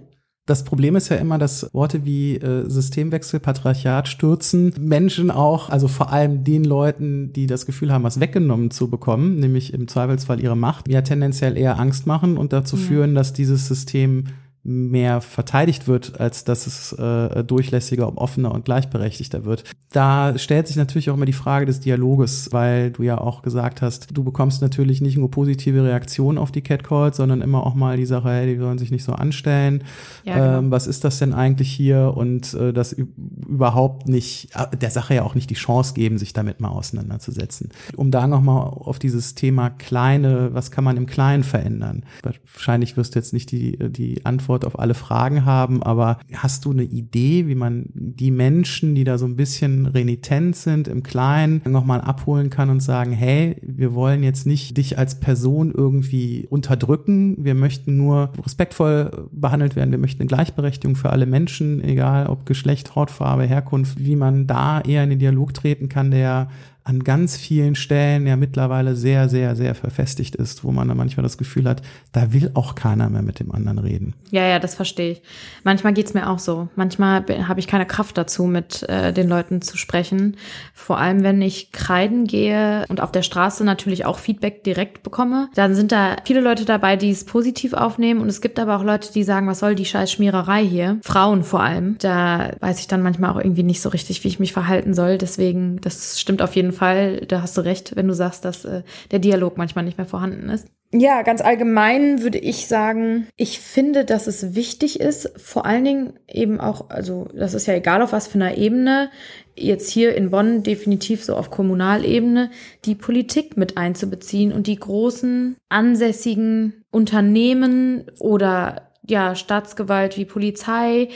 [0.46, 5.88] Das Problem ist ja immer, dass Worte wie äh, Systemwechsel, Patriarchat stürzen Menschen auch, also
[5.88, 10.40] vor allem den Leuten, die das Gefühl haben, was weggenommen zu bekommen, nämlich im Zweifelsfall
[10.40, 12.82] ihre Macht, ja tendenziell eher Angst machen und dazu ja.
[12.82, 14.26] führen, dass dieses System
[14.68, 19.62] mehr verteidigt wird, als dass es äh, durchlässiger, offener und gleichberechtigter wird.
[19.92, 23.80] Da stellt sich natürlich auch immer die Frage des Dialoges, weil du ja auch gesagt
[23.80, 27.96] hast, du bekommst natürlich nicht nur positive Reaktionen auf die Catcalls, sondern immer auch mal
[27.96, 29.84] die Sache, hey, die sollen sich nicht so anstellen.
[30.24, 30.58] Ja, genau.
[30.58, 32.14] ähm, was ist das denn eigentlich hier?
[32.16, 36.32] Und äh, das überhaupt nicht, äh, der Sache ja auch nicht die Chance geben, sich
[36.32, 37.70] damit mal auseinanderzusetzen.
[37.94, 42.04] Um da nochmal auf dieses Thema kleine, was kann man im Kleinen verändern?
[42.22, 46.64] Wahrscheinlich wirst du jetzt nicht die, die Antwort Antwort auf alle Fragen haben, aber hast
[46.64, 51.02] du eine Idee, wie man die Menschen, die da so ein bisschen renitent sind, im
[51.02, 56.46] Kleinen nochmal abholen kann und sagen, hey, wir wollen jetzt nicht dich als Person irgendwie
[56.48, 62.26] unterdrücken, wir möchten nur respektvoll behandelt werden, wir möchten eine Gleichberechtigung für alle Menschen, egal
[62.28, 66.48] ob Geschlecht, Hautfarbe, Herkunft, wie man da eher in den Dialog treten kann, der
[66.86, 71.24] an ganz vielen Stellen ja mittlerweile sehr, sehr, sehr verfestigt ist, wo man dann manchmal
[71.24, 71.82] das Gefühl hat,
[72.12, 74.14] da will auch keiner mehr mit dem anderen reden.
[74.30, 75.22] Ja, ja, das verstehe ich.
[75.64, 76.68] Manchmal geht's mir auch so.
[76.76, 80.36] Manchmal habe ich keine Kraft dazu, mit äh, den Leuten zu sprechen.
[80.74, 85.48] Vor allem, wenn ich kreiden gehe und auf der Straße natürlich auch Feedback direkt bekomme,
[85.56, 88.20] dann sind da viele Leute dabei, die es positiv aufnehmen.
[88.20, 91.00] Und es gibt aber auch Leute, die sagen, was soll die scheiß Schmiererei hier?
[91.02, 91.96] Frauen vor allem.
[91.98, 95.18] Da weiß ich dann manchmal auch irgendwie nicht so richtig, wie ich mich verhalten soll.
[95.18, 98.64] Deswegen, das stimmt auf jeden Fall Fall, da hast du recht, wenn du sagst, dass
[98.64, 100.68] äh, der Dialog manchmal nicht mehr vorhanden ist.
[100.92, 106.12] Ja, ganz allgemein würde ich sagen, ich finde, dass es wichtig ist, vor allen Dingen
[106.28, 109.10] eben auch, also das ist ja egal auf was für einer Ebene,
[109.56, 112.50] jetzt hier in Bonn definitiv so auf Kommunalebene,
[112.84, 121.08] die Politik mit einzubeziehen und die großen ansässigen Unternehmen oder ja, Staatsgewalt wie Polizei,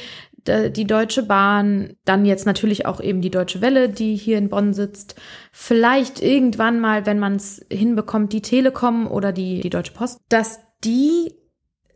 [0.71, 4.75] die Deutsche Bahn, dann jetzt natürlich auch eben die Deutsche Welle, die hier in Bonn
[4.75, 5.15] sitzt.
[5.53, 10.61] Vielleicht irgendwann mal, wenn man es hinbekommt, die Telekom oder die, die Deutsche Post, dass
[10.85, 11.33] die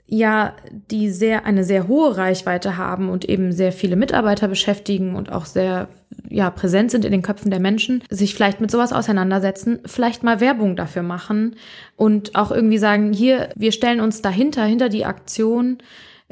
[0.07, 0.55] ja,
[0.91, 5.47] die sehr, eine sehr hohe Reichweite haben und eben sehr viele Mitarbeiter beschäftigen und auch
[5.47, 5.89] sehr,
[6.29, 10.41] ja, präsent sind in den Köpfen der Menschen, sich vielleicht mit sowas auseinandersetzen, vielleicht mal
[10.41, 11.57] Werbung dafür machen
[11.97, 15.79] und auch irgendwie sagen, hier, wir stellen uns dahinter, hinter die Aktion,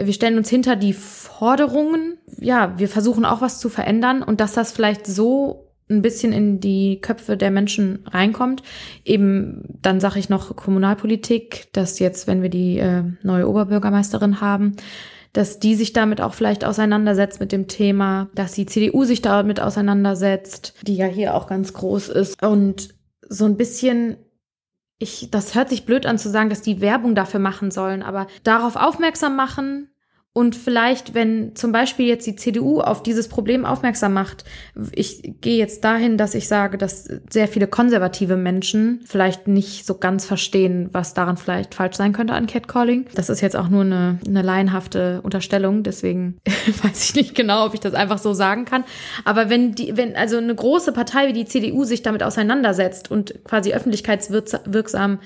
[0.07, 2.19] wir stellen uns hinter die Forderungen.
[2.39, 6.61] Ja, wir versuchen auch was zu verändern und dass das vielleicht so ein bisschen in
[6.61, 8.63] die Köpfe der Menschen reinkommt.
[9.05, 14.77] Eben, dann sage ich noch Kommunalpolitik, dass jetzt, wenn wir die äh, neue Oberbürgermeisterin haben,
[15.33, 19.61] dass die sich damit auch vielleicht auseinandersetzt mit dem Thema, dass die CDU sich damit
[19.61, 22.95] auseinandersetzt, die ja hier auch ganz groß ist und
[23.29, 24.17] so ein bisschen
[25.03, 28.29] ich, das hört sich blöd an zu sagen, dass die Werbung dafür machen sollen, aber
[28.45, 29.89] darauf aufmerksam machen,
[30.35, 34.45] und vielleicht, wenn zum Beispiel jetzt die CDU auf dieses Problem aufmerksam macht,
[34.93, 39.99] ich gehe jetzt dahin, dass ich sage, dass sehr viele konservative Menschen vielleicht nicht so
[39.99, 43.05] ganz verstehen, was daran vielleicht falsch sein könnte an Catcalling.
[43.15, 46.39] Das ist jetzt auch nur eine, eine laienhafte Unterstellung, deswegen
[46.83, 48.85] weiß ich nicht genau, ob ich das einfach so sagen kann.
[49.27, 53.45] Aber wenn die, wenn also eine große Partei wie die CDU sich damit auseinandersetzt und
[53.45, 55.19] quasi öffentlichkeitswirksam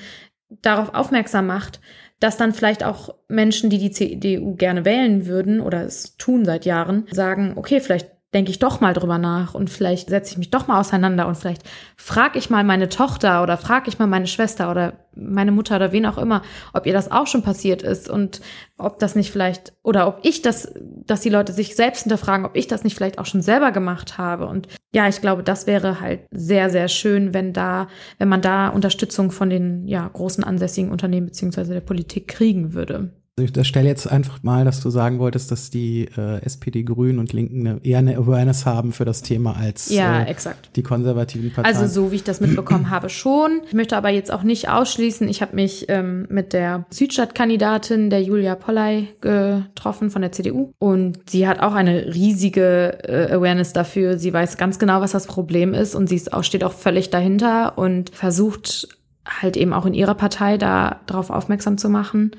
[0.62, 1.80] darauf aufmerksam macht,
[2.20, 6.64] dass dann vielleicht auch Menschen, die die CDU gerne wählen würden oder es tun seit
[6.64, 10.50] Jahren, sagen, okay, vielleicht denke ich doch mal drüber nach und vielleicht setze ich mich
[10.50, 11.62] doch mal auseinander und vielleicht
[11.96, 15.92] frage ich mal meine Tochter oder frage ich mal meine Schwester oder meine Mutter oder
[15.92, 16.42] wen auch immer,
[16.74, 18.40] ob ihr das auch schon passiert ist und
[18.76, 20.74] ob das nicht vielleicht oder ob ich das,
[21.06, 24.18] dass die Leute sich selbst hinterfragen, ob ich das nicht vielleicht auch schon selber gemacht
[24.18, 24.46] habe.
[24.46, 27.86] Und ja, ich glaube, das wäre halt sehr, sehr schön, wenn da,
[28.18, 33.12] wenn man da Unterstützung von den ja, großen ansässigen Unternehmen beziehungsweise der Politik kriegen würde.
[33.38, 37.34] Ich stelle jetzt einfach mal, dass du sagen wolltest, dass die äh, SPD, Grünen und
[37.34, 40.34] Linken eine, eher eine Awareness haben für das Thema als ja, äh,
[40.74, 41.76] die konservativen Parteien.
[41.76, 43.60] Also so wie ich das mitbekommen habe schon.
[43.66, 45.28] Ich möchte aber jetzt auch nicht ausschließen.
[45.28, 50.72] Ich habe mich ähm, mit der Südstadtkandidatin, der Julia Polley, getroffen von der CDU.
[50.78, 54.16] Und sie hat auch eine riesige äh, Awareness dafür.
[54.16, 57.10] Sie weiß ganz genau, was das Problem ist und sie ist auch, steht auch völlig
[57.10, 58.88] dahinter und versucht
[59.26, 62.30] halt eben auch in ihrer Partei da darauf aufmerksam zu machen.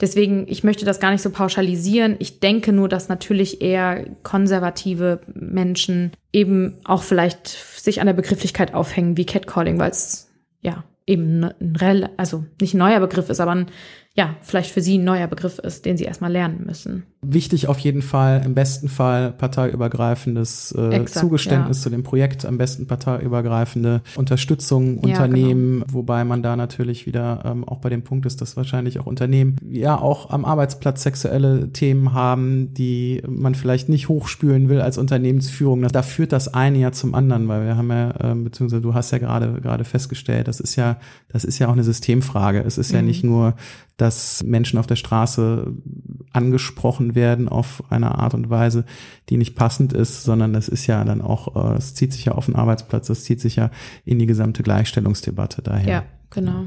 [0.00, 2.16] Deswegen, ich möchte das gar nicht so pauschalisieren.
[2.18, 8.74] Ich denke nur, dass natürlich eher konservative Menschen eben auch vielleicht sich an der Begrifflichkeit
[8.74, 10.30] aufhängen wie Catcalling, weil es
[10.62, 13.66] ja eben ein, also nicht ein neuer Begriff ist, aber ein
[14.14, 17.06] ja, vielleicht für sie ein neuer Begriff ist, den sie erstmal lernen müssen.
[17.22, 21.82] Wichtig auf jeden Fall, im besten Fall parteiübergreifendes äh, Exakt, Zugeständnis ja.
[21.82, 25.92] zu dem Projekt, am besten parteiübergreifende Unterstützung, ja, Unternehmen, genau.
[25.92, 29.56] wobei man da natürlich wieder ähm, auch bei dem Punkt ist, dass wahrscheinlich auch Unternehmen
[29.68, 35.82] ja auch am Arbeitsplatz sexuelle Themen haben, die man vielleicht nicht hochspülen will als Unternehmensführung.
[35.88, 39.10] Da führt das eine ja zum anderen, weil wir haben ja, äh, beziehungsweise du hast
[39.10, 40.96] ja gerade gerade festgestellt, das ist ja,
[41.28, 42.64] das ist ja auch eine Systemfrage.
[42.66, 42.96] Es ist mhm.
[42.96, 43.54] ja nicht nur
[44.00, 45.72] dass Menschen auf der Straße
[46.32, 48.84] angesprochen werden auf eine Art und Weise,
[49.28, 52.32] die nicht passend ist, sondern das ist ja dann auch, äh, es zieht sich ja
[52.32, 53.70] auf den Arbeitsplatz, es zieht sich ja
[54.04, 55.88] in die gesamte Gleichstellungsdebatte daher.
[55.88, 56.64] Ja, genau.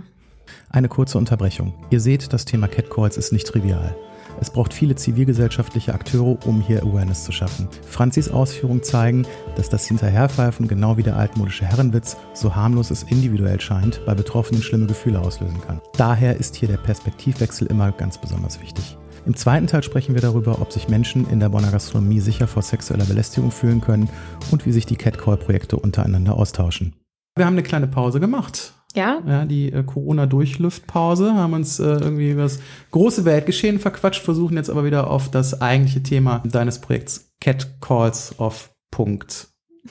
[0.70, 1.74] Eine kurze Unterbrechung.
[1.90, 3.96] Ihr seht, das Thema Catcalls ist nicht trivial.
[4.42, 7.68] Es braucht viele zivilgesellschaftliche Akteure, um hier Awareness zu schaffen.
[7.88, 9.26] Franzis Ausführungen zeigen,
[9.56, 14.64] dass das Hinterherpfeifen genau wie der altmodische Herrenwitz, so harmlos es individuell scheint, bei Betroffenen
[14.64, 15.82] schlimme Gefühle auslösen kann.
[15.98, 18.98] Daher ist hier der Perspektivwechsel immer ganz besonders wichtig.
[19.26, 22.62] Im zweiten Teil sprechen wir darüber, ob sich Menschen in der Bonner Gastronomie sicher vor
[22.62, 24.10] sexueller Belästigung fühlen können
[24.52, 26.94] und wie sich die Catcall-Projekte untereinander austauschen.
[27.36, 28.74] Wir haben eine kleine Pause gemacht.
[28.96, 29.22] Ja.
[29.26, 32.60] Ja, die äh, Corona-Durchlüftpause, haben uns äh, irgendwie über das
[32.92, 38.38] große Weltgeschehen verquatscht, versuchen jetzt aber wieder auf das eigentliche Thema deines Projekts Cat Calls
[38.40, 39.48] of Punkt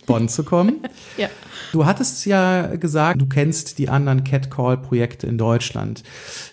[0.07, 0.81] Bonn zu kommen.
[1.17, 1.29] Ja.
[1.73, 6.03] Du hattest ja gesagt, du kennst die anderen Catcall-Projekte in Deutschland.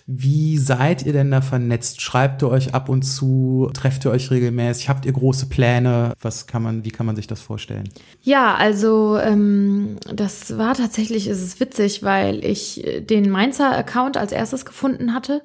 [0.06, 2.00] Wie seid ihr denn da vernetzt?
[2.00, 3.70] Schreibt ihr euch ab und zu?
[3.74, 4.88] Trefft ihr euch regelmäßig?
[4.88, 6.14] Habt ihr große Pläne?
[6.22, 7.90] Was kann man, wie kann man sich das vorstellen?
[8.22, 14.64] Ja, also ähm, das war tatsächlich, ist es witzig, weil ich den Mainzer-Account als erstes
[14.64, 15.42] gefunden hatte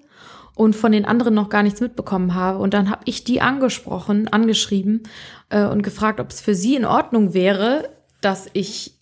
[0.56, 2.60] und von den anderen noch gar nichts mitbekommen habe.
[2.60, 5.04] Und dann habe ich die angesprochen, angeschrieben
[5.50, 7.90] äh, und gefragt, ob es für sie in Ordnung wäre,
[8.22, 8.95] dass ich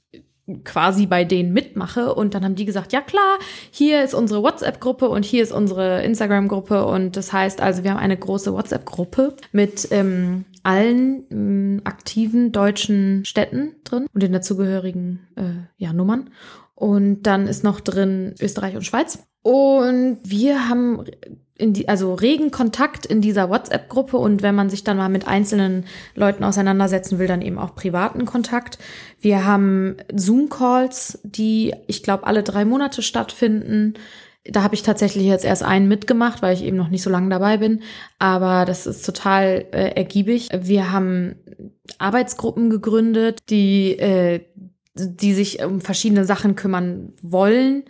[0.64, 2.14] quasi bei denen mitmache.
[2.14, 3.38] Und dann haben die gesagt, ja klar,
[3.72, 6.86] hier ist unsere WhatsApp-Gruppe und hier ist unsere Instagram-Gruppe.
[6.86, 13.26] Und das heißt also, wir haben eine große WhatsApp-Gruppe mit ähm, allen ähm, aktiven deutschen
[13.26, 16.30] Städten drin und den dazugehörigen äh, ja, Nummern.
[16.76, 19.20] Und dann ist noch drin Österreich und Schweiz.
[19.44, 21.04] Und wir haben
[21.72, 25.86] die, also regen Kontakt in dieser WhatsApp-Gruppe und wenn man sich dann mal mit einzelnen
[26.16, 28.78] Leuten auseinandersetzen will, dann eben auch privaten Kontakt.
[29.22, 33.94] Wir haben Zoom-Calls, die ich glaube alle drei Monate stattfinden.
[34.44, 37.30] Da habe ich tatsächlich jetzt erst einen mitgemacht, weil ich eben noch nicht so lange
[37.30, 37.82] dabei bin.
[38.20, 40.50] Aber das ist total äh, ergiebig.
[40.54, 41.36] Wir haben
[41.98, 44.42] Arbeitsgruppen gegründet, die, äh,
[44.96, 47.84] die sich um verschiedene Sachen kümmern wollen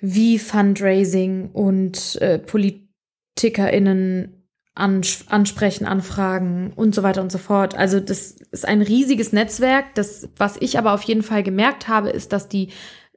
[0.00, 4.36] wie Fundraising und äh, PolitikerInnen
[4.74, 7.76] ans ansprechen, anfragen und so weiter und so fort.
[7.76, 9.94] Also das ist ein riesiges Netzwerk.
[9.94, 12.68] Das, was ich aber auf jeden Fall gemerkt habe, ist, dass die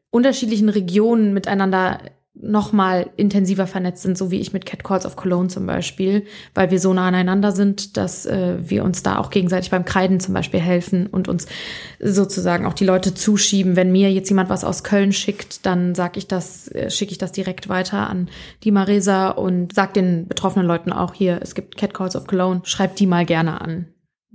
[0.09, 1.99] unterschiedlichen Regionen miteinander
[2.35, 6.25] noch mal intensiver vernetzt sind, so wie ich mit Cat Calls of Cologne zum Beispiel,
[6.55, 10.19] weil wir so nah aneinander sind, dass äh, wir uns da auch gegenseitig beim Kreiden
[10.19, 11.45] zum Beispiel helfen und uns
[11.99, 13.75] sozusagen auch die Leute zuschieben.
[13.75, 17.19] Wenn mir jetzt jemand was aus Köln schickt, dann sag ich das, äh, schicke ich
[17.19, 18.29] das direkt weiter an
[18.63, 22.61] die Maresa und sag den betroffenen Leuten auch hier, es gibt Cat Calls of Cologne,
[22.63, 23.85] schreibt die mal gerne an.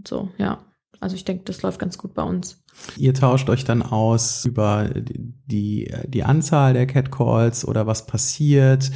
[0.06, 0.67] So, ja.
[1.00, 2.62] Also ich denke, das läuft ganz gut bei uns.
[2.96, 8.90] Ihr tauscht euch dann aus über die, die Anzahl der Catcalls oder was passiert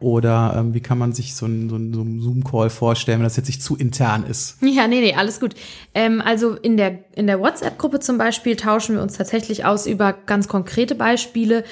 [0.00, 3.24] oder ähm, wie kann man sich so ein, so ein, so ein Zoom-Call vorstellen, wenn
[3.24, 4.56] das jetzt nicht zu intern ist?
[4.62, 5.54] Ja, nee, nee, alles gut.
[5.94, 10.12] Ähm, also in der, in der WhatsApp-Gruppe zum Beispiel tauschen wir uns tatsächlich aus über
[10.12, 11.64] ganz konkrete Beispiele.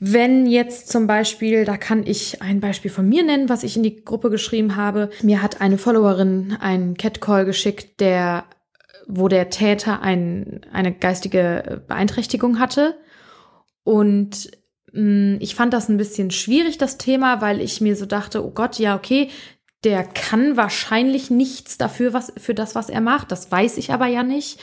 [0.00, 3.82] Wenn jetzt zum Beispiel, da kann ich ein Beispiel von mir nennen, was ich in
[3.82, 5.10] die Gruppe geschrieben habe.
[5.22, 8.44] Mir hat eine Followerin einen Catcall geschickt, der
[9.10, 12.98] wo der Täter ein, eine geistige Beeinträchtigung hatte.
[13.84, 14.50] Und
[14.92, 18.44] mh, mm, ich fand das ein bisschen schwierig, das Thema, weil ich mir so dachte,
[18.44, 19.30] oh Gott, ja, okay,
[19.84, 23.32] der kann wahrscheinlich nichts dafür, was, für das, was er macht.
[23.32, 24.60] Das weiß ich aber ja nicht.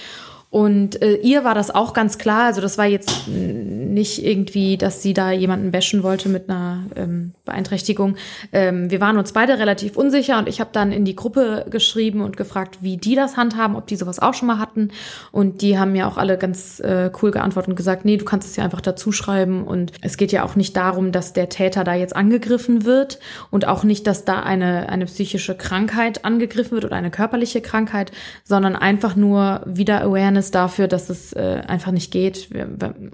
[0.50, 2.46] Und äh, ihr war das auch ganz klar.
[2.46, 7.34] Also das war jetzt nicht irgendwie, dass sie da jemanden bashen wollte mit einer ähm,
[7.44, 8.16] Beeinträchtigung.
[8.54, 12.22] Ähm, wir waren uns beide relativ unsicher und ich habe dann in die Gruppe geschrieben
[12.22, 14.92] und gefragt, wie die das handhaben, ob die sowas auch schon mal hatten.
[15.34, 18.48] Und die haben mir auch alle ganz äh, cool geantwortet und gesagt, nee, du kannst
[18.48, 19.64] es ja einfach dazu schreiben.
[19.64, 23.20] Und es geht ja auch nicht darum, dass der Täter da jetzt angegriffen wird
[23.52, 28.14] und auch nicht, dass da eine, eine psychische Krankheit angegriffen wird oder eine körperliche Krankheit,
[28.46, 32.50] sondern einfach nur wieder Awareness Awareness dafür, dass es äh, einfach nicht geht.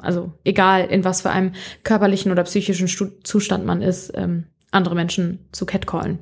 [0.01, 1.53] Also egal, in was für einem
[1.83, 2.87] körperlichen oder psychischen
[3.23, 6.19] Zustand man ist, ähm, andere Menschen zu catcallen.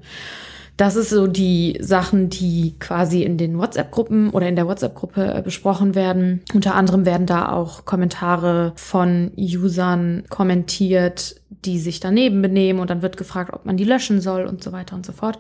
[0.78, 5.42] Das ist so die Sachen, die quasi in den WhatsApp-Gruppen oder in der WhatsApp-Gruppe äh,
[5.42, 6.42] besprochen werden.
[6.54, 13.02] Unter anderem werden da auch Kommentare von Usern kommentiert, die sich daneben benehmen und dann
[13.02, 15.38] wird gefragt, ob man die löschen soll und so weiter und so fort.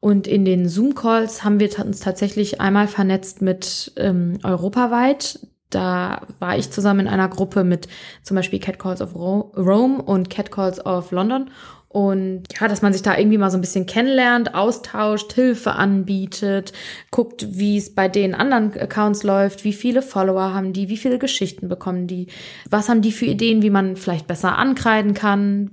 [0.00, 5.40] Und in den Zoom-Calls haben wir uns tatsächlich einmal vernetzt mit ähm, europaweit.
[5.70, 7.88] Da war ich zusammen in einer Gruppe mit
[8.22, 11.50] zum Beispiel Cat Calls of Rome und Cat Calls of London.
[11.88, 16.74] Und ja, dass man sich da irgendwie mal so ein bisschen kennenlernt, austauscht, Hilfe anbietet,
[17.10, 21.18] guckt, wie es bei den anderen Accounts läuft, wie viele Follower haben die, wie viele
[21.18, 22.26] Geschichten bekommen die,
[22.68, 25.70] was haben die für Ideen, wie man vielleicht besser ankreiden kann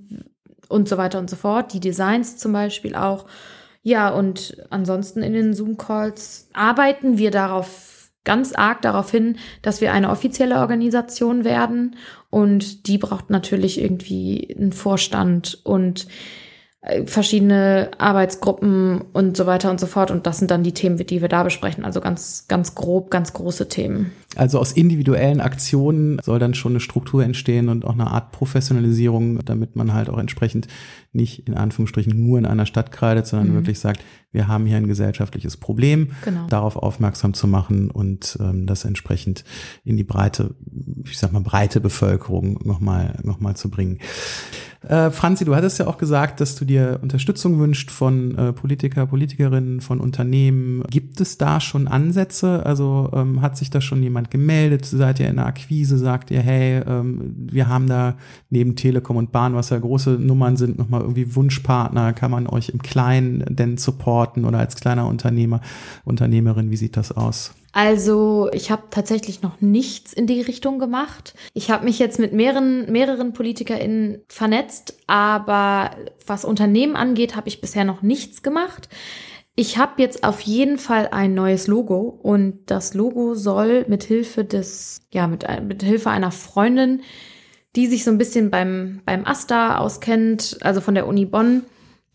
[0.70, 1.74] und so weiter und so fort.
[1.74, 3.26] Die Designs zum Beispiel auch.
[3.84, 9.92] Ja, und ansonsten in den Zoom-Calls arbeiten wir darauf ganz arg darauf hin, dass wir
[9.92, 11.98] eine offizielle Organisation werden.
[12.30, 16.08] Und die braucht natürlich irgendwie einen Vorstand und
[16.82, 20.12] äh, verschiedene Arbeitsgruppen und so weiter und so fort.
[20.12, 21.84] Und das sind dann die Themen, die wir da besprechen.
[21.84, 24.12] Also ganz, ganz grob, ganz große Themen.
[24.36, 29.44] Also aus individuellen Aktionen soll dann schon eine Struktur entstehen und auch eine Art Professionalisierung,
[29.46, 30.68] damit man halt auch entsprechend
[31.14, 33.56] nicht in Anführungsstrichen nur in einer Stadt kreidet, sondern mhm.
[33.56, 36.48] wirklich sagt, wir haben hier ein gesellschaftliches Problem, genau.
[36.48, 39.46] darauf aufmerksam zu machen und ähm, das entsprechend
[39.86, 40.56] in die breite,
[41.06, 44.00] ich sag mal, breite Bevölkerung nochmal noch mal zu bringen.
[44.88, 49.06] Äh, Franzi, du hattest ja auch gesagt, dass du dir Unterstützung wünscht von äh, Politiker,
[49.06, 50.84] Politikerinnen, von Unternehmen.
[50.90, 52.66] Gibt es da schon Ansätze?
[52.66, 54.86] Also ähm, hat sich da schon jemand gemeldet?
[54.86, 55.98] Seid ihr in der Akquise?
[55.98, 58.18] Sagt ihr, hey, ähm, wir haben da
[58.50, 62.14] neben Telekom und Bahn, was ja große Nummern sind, nochmal irgendwie Wunschpartner?
[62.14, 65.62] Kann man euch im Kleinen denn supporten oder als kleiner Unternehmer,
[66.06, 66.72] Unternehmerin?
[66.72, 67.54] Wie sieht das aus?
[67.74, 71.34] Also ich habe tatsächlich noch nichts in die Richtung gemacht.
[71.54, 75.92] Ich habe mich jetzt mit mehreren, mehreren PolitikerInnen vernetzt, aber
[76.28, 78.90] was Unternehmen angeht, habe ich bisher noch nichts gemacht.
[79.56, 84.44] Ich habe jetzt auf jeden Fall ein neues Logo und das Logo soll mit Hilfe
[84.44, 87.02] des, ja, mit, mit Hilfe einer Freundin,
[87.76, 91.64] die sich so ein bisschen beim, beim Asta auskennt, also von der Uni Bonn,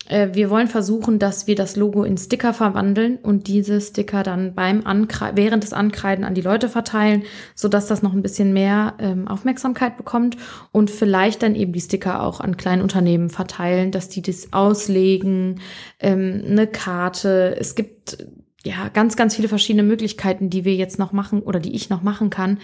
[0.09, 4.55] äh, wir wollen versuchen, dass wir das Logo in Sticker verwandeln und diese Sticker dann
[4.55, 7.23] beim Ankre während des Ankreiden an die Leute verteilen,
[7.55, 10.37] so dass das noch ein bisschen mehr ähm, Aufmerksamkeit bekommt
[10.71, 15.61] und vielleicht dann eben die Sticker auch an kleinen Unternehmen verteilen, dass die das auslegen,
[15.99, 17.55] ähm, eine Karte.
[17.59, 18.25] Es gibt
[18.63, 22.01] ja ganz, ganz viele verschiedene Möglichkeiten, die wir jetzt noch machen oder die ich noch
[22.01, 22.57] machen kann.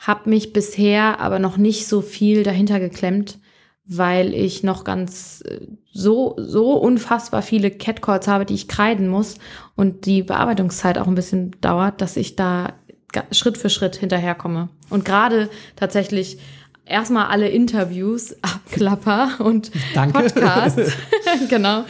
[0.00, 3.38] Hab mich bisher aber noch nicht so viel dahinter geklemmt
[3.92, 9.38] weil ich noch ganz äh, so, so unfassbar viele Catcalls habe, die ich kreiden muss
[9.74, 12.74] und die Bearbeitungszeit auch ein bisschen dauert, dass ich da
[13.32, 14.68] Schritt für Schritt hinterherkomme.
[14.90, 16.38] Und gerade tatsächlich
[16.90, 20.20] erstmal alle Interviews abklapper und Danke.
[20.20, 20.92] Podcasts.
[21.48, 21.84] genau.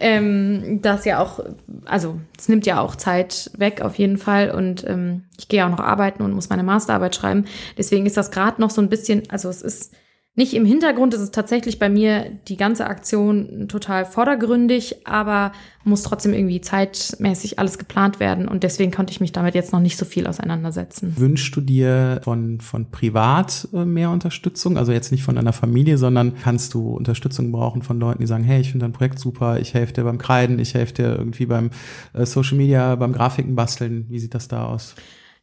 [0.00, 1.40] Ähm, das ja auch,
[1.84, 4.50] also es nimmt ja auch Zeit weg auf jeden Fall.
[4.50, 7.44] Und ähm, ich gehe auch noch arbeiten und muss meine Masterarbeit schreiben.
[7.76, 9.92] Deswegen ist das gerade noch so ein bisschen, also es ist
[10.36, 15.52] nicht im Hintergrund ist es tatsächlich bei mir die ganze Aktion total vordergründig, aber
[15.84, 19.78] muss trotzdem irgendwie zeitmäßig alles geplant werden und deswegen konnte ich mich damit jetzt noch
[19.78, 21.14] nicht so viel auseinandersetzen.
[21.16, 24.76] Wünschst du dir von, von privat äh, mehr Unterstützung?
[24.76, 28.42] Also jetzt nicht von deiner Familie, sondern kannst du Unterstützung brauchen von Leuten, die sagen,
[28.42, 31.46] hey, ich finde dein Projekt super, ich helfe dir beim Kreiden, ich helfe dir irgendwie
[31.46, 31.70] beim
[32.12, 34.06] äh, Social Media, beim Grafiken basteln.
[34.08, 34.96] Wie sieht das da aus?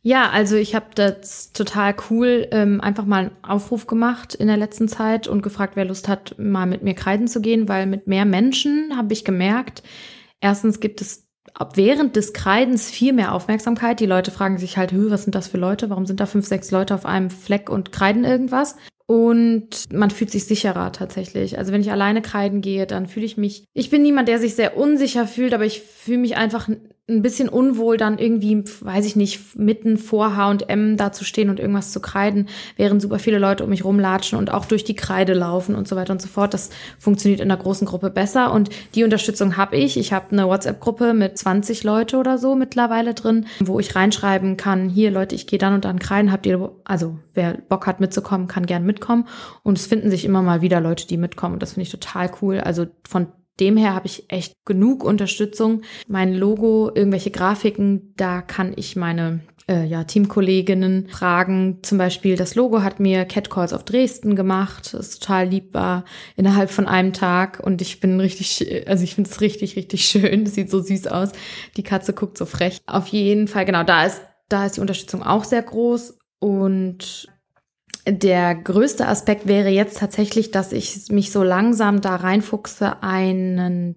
[0.04, 4.58] Ja, also ich habe das total cool ähm, einfach mal einen Aufruf gemacht in der
[4.58, 8.08] letzten Zeit und gefragt, wer Lust hat, mal mit mir kreiden zu gehen, weil mit
[8.08, 9.84] mehr Menschen habe ich gemerkt,
[10.40, 11.28] erstens gibt es
[11.76, 14.00] während des Kreidens viel mehr Aufmerksamkeit.
[14.00, 15.90] Die Leute fragen sich halt, was sind das für Leute?
[15.92, 18.78] Warum sind da fünf, sechs Leute auf einem Fleck und kreiden irgendwas?
[19.06, 21.58] Und man fühlt sich sicherer tatsächlich.
[21.58, 23.66] Also wenn ich alleine kreiden gehe, dann fühle ich mich.
[23.74, 26.70] Ich bin niemand, der sich sehr unsicher fühlt, aber ich fühle mich einfach
[27.16, 31.60] ein bisschen unwohl, dann irgendwie, weiß ich nicht, mitten vor H&M da zu stehen und
[31.60, 32.48] irgendwas zu kreiden,
[32.78, 35.96] während super viele Leute um mich rumlatschen und auch durch die Kreide laufen und so
[35.96, 36.54] weiter und so fort.
[36.54, 39.98] Das funktioniert in einer großen Gruppe besser und die Unterstützung habe ich.
[39.98, 44.90] Ich habe eine WhatsApp-Gruppe mit 20 Leute oder so mittlerweile drin, wo ich reinschreiben kann,
[44.90, 48.48] hier Leute, ich gehe dann und dann kreiden, habt ihr, also wer Bock hat mitzukommen,
[48.48, 49.28] kann gern mitkommen
[49.64, 52.32] und es finden sich immer mal wieder Leute, die mitkommen und das finde ich total
[52.42, 52.60] cool.
[52.60, 53.28] Also von
[53.62, 55.84] dem her habe ich echt genug Unterstützung.
[56.08, 61.80] Mein Logo, irgendwelche Grafiken, da kann ich meine äh, ja, Teamkolleginnen fragen.
[61.84, 66.04] Zum Beispiel das Logo hat mir Catcalls auf Dresden gemacht, das total lieb war,
[66.36, 67.62] innerhalb von einem Tag.
[67.64, 70.44] Und ich bin richtig, also ich finde es richtig, richtig schön.
[70.44, 71.30] Das sieht so süß aus.
[71.78, 72.80] Die Katze guckt so frech.
[72.88, 76.18] Auf jeden Fall, genau, da ist, da ist die Unterstützung auch sehr groß.
[76.40, 77.30] Und
[78.08, 83.96] der größte Aspekt wäre jetzt tatsächlich, dass ich mich so langsam da reinfuchse, einen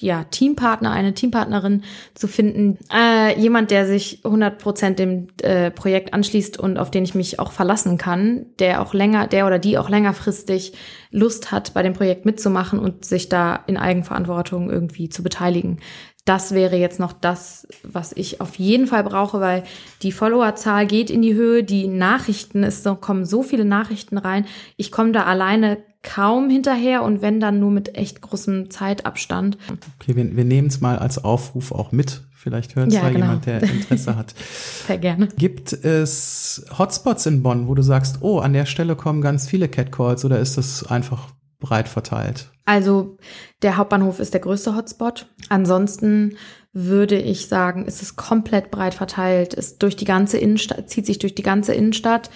[0.00, 1.82] ja, Teampartner, eine Teampartnerin
[2.14, 2.78] zu finden.
[2.92, 7.52] Äh, jemand, der sich 100% dem äh, Projekt anschließt und auf den ich mich auch
[7.52, 10.74] verlassen kann, der auch länger, der oder die auch längerfristig
[11.10, 15.78] Lust hat, bei dem Projekt mitzumachen und sich da in Eigenverantwortung irgendwie zu beteiligen
[16.26, 19.62] das wäre jetzt noch das, was ich auf jeden Fall brauche, weil
[20.02, 24.44] die Followerzahl geht in die Höhe, die Nachrichten, es kommen so viele Nachrichten rein.
[24.76, 29.56] Ich komme da alleine kaum hinterher und wenn dann nur mit echt großem Zeitabstand.
[30.00, 32.22] Okay, wir, wir nehmen es mal als Aufruf auch mit.
[32.32, 33.26] Vielleicht hört es ja, genau.
[33.26, 34.34] jemand, der Interesse hat.
[34.86, 35.28] Sehr gerne.
[35.36, 39.68] Gibt es Hotspots in Bonn, wo du sagst, oh, an der Stelle kommen ganz viele
[39.68, 42.50] Catcalls oder ist das einfach breit verteilt?
[42.64, 43.16] Also
[43.62, 45.26] der Hauptbahnhof ist der größte Hotspot.
[45.48, 46.36] Ansonsten
[46.72, 51.18] würde ich sagen, ist es komplett breit verteilt, ist durch die ganze Innenstadt, zieht sich
[51.18, 52.30] durch die ganze Innenstadt.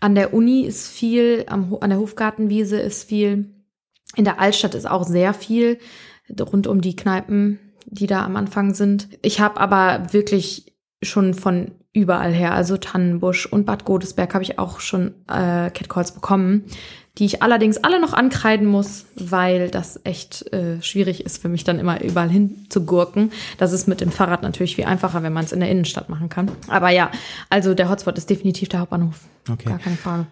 [0.00, 3.54] An der Uni ist viel, am, an der Hofgartenwiese ist viel.
[4.14, 5.78] In der Altstadt ist auch sehr viel,
[6.40, 9.08] rund um die Kneipen, die da am Anfang sind.
[9.22, 12.54] Ich habe aber wirklich schon von überall her.
[12.54, 16.64] Also Tannenbusch und Bad Godesberg habe ich auch schon äh, Catcalls bekommen,
[17.16, 21.64] die ich allerdings alle noch ankreiden muss, weil das echt äh, schwierig ist für mich
[21.64, 23.32] dann immer überall hin zu gurken.
[23.56, 26.28] Das ist mit dem Fahrrad natürlich viel einfacher, wenn man es in der Innenstadt machen
[26.28, 26.50] kann.
[26.68, 27.10] Aber ja,
[27.48, 29.20] also der Hotspot ist definitiv der Hauptbahnhof.
[29.50, 29.70] Okay.
[29.70, 30.26] Gar keine Frage.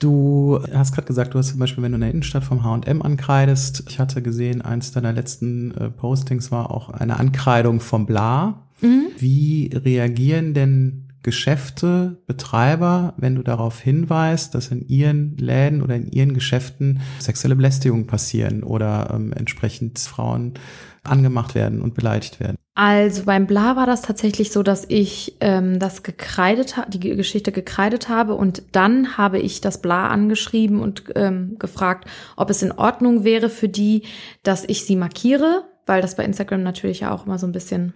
[0.00, 3.00] Du hast gerade gesagt, du hast zum Beispiel, wenn du in der Innenstadt vom H&M
[3.00, 8.64] ankreidest, ich hatte gesehen, eins deiner letzten äh, Postings war auch eine Ankreidung vom Bla.
[8.80, 9.06] Mhm.
[9.16, 16.06] Wie reagieren denn Geschäfte, Betreiber, wenn du darauf hinweist, dass in ihren Läden oder in
[16.06, 20.54] ihren Geschäften sexuelle Belästigungen passieren oder ähm, entsprechend Frauen
[21.02, 22.56] angemacht werden und beleidigt werden?
[22.76, 28.08] Also beim Bla war das tatsächlich so, dass ich ähm, das gekreidet die Geschichte gekreidet
[28.08, 32.06] habe und dann habe ich das Bla angeschrieben und ähm, gefragt,
[32.36, 34.02] ob es in Ordnung wäre für die,
[34.42, 37.94] dass ich sie markiere, weil das bei Instagram natürlich ja auch immer so ein bisschen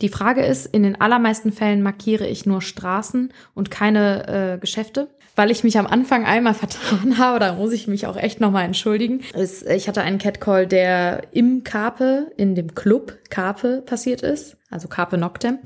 [0.00, 5.08] die Frage ist, in den allermeisten Fällen markiere ich nur Straßen und keine äh, Geschäfte.
[5.36, 8.64] Weil ich mich am Anfang einmal vertan habe, da muss ich mich auch echt nochmal
[8.64, 9.20] entschuldigen.
[9.34, 15.18] ich hatte einen Catcall, der im Carpe, in dem Club Carpe passiert ist, also Carpe
[15.18, 15.58] Noctem.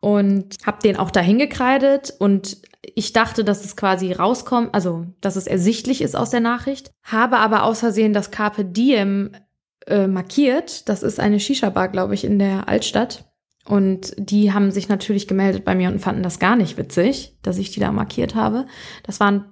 [0.00, 2.58] Und habe den auch dahin gekreidet und
[2.94, 6.90] ich dachte, dass es quasi rauskommt, also dass es ersichtlich ist aus der Nachricht.
[7.02, 9.30] Habe aber außersehen das Carpe Diem
[9.86, 10.88] äh, markiert.
[10.88, 13.24] Das ist eine Shisha-Bar, glaube ich, in der Altstadt.
[13.66, 17.56] Und die haben sich natürlich gemeldet bei mir und fanden das gar nicht witzig, dass
[17.56, 18.66] ich die da markiert habe.
[19.04, 19.44] Das war ein,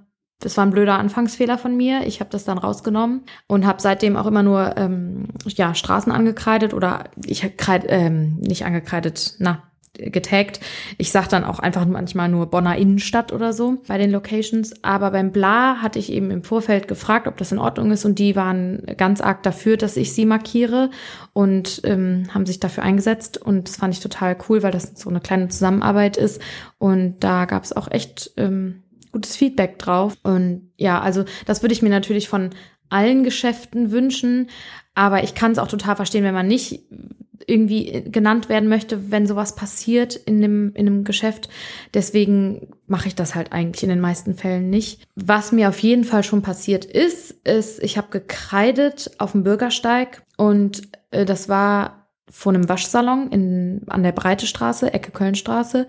[0.42, 2.06] das war ein blöder Anfangsfehler von mir.
[2.06, 6.74] Ich habe das dann rausgenommen und habe seitdem auch immer nur ähm, ja, Straßen angekreidet
[6.74, 7.54] oder ich habe
[7.88, 9.62] ähm, nicht angekreidet, na,
[9.94, 10.60] getaggt.
[10.96, 14.82] Ich sag dann auch einfach manchmal nur Bonner Innenstadt oder so bei den Locations.
[14.82, 18.18] Aber beim Bla hatte ich eben im Vorfeld gefragt, ob das in Ordnung ist und
[18.18, 20.90] die waren ganz arg dafür, dass ich sie markiere
[21.34, 25.10] und ähm, haben sich dafür eingesetzt und das fand ich total cool, weil das so
[25.10, 26.40] eine kleine Zusammenarbeit ist
[26.78, 28.82] und da gab es auch echt ähm,
[29.12, 32.50] gutes Feedback drauf und ja, also das würde ich mir natürlich von
[32.88, 34.48] allen Geschäften wünschen,
[34.94, 36.80] aber ich kann es auch total verstehen, wenn man nicht
[37.46, 41.48] irgendwie genannt werden möchte, wenn sowas passiert in einem, in einem Geschäft.
[41.94, 45.02] Deswegen mache ich das halt eigentlich in den meisten Fällen nicht.
[45.14, 50.22] Was mir auf jeden Fall schon passiert ist, ist, ich habe gekreidet auf dem Bürgersteig
[50.36, 55.86] und äh, das war vor einem Waschsalon in, an der Breite Straße, Ecke Kölnstraße.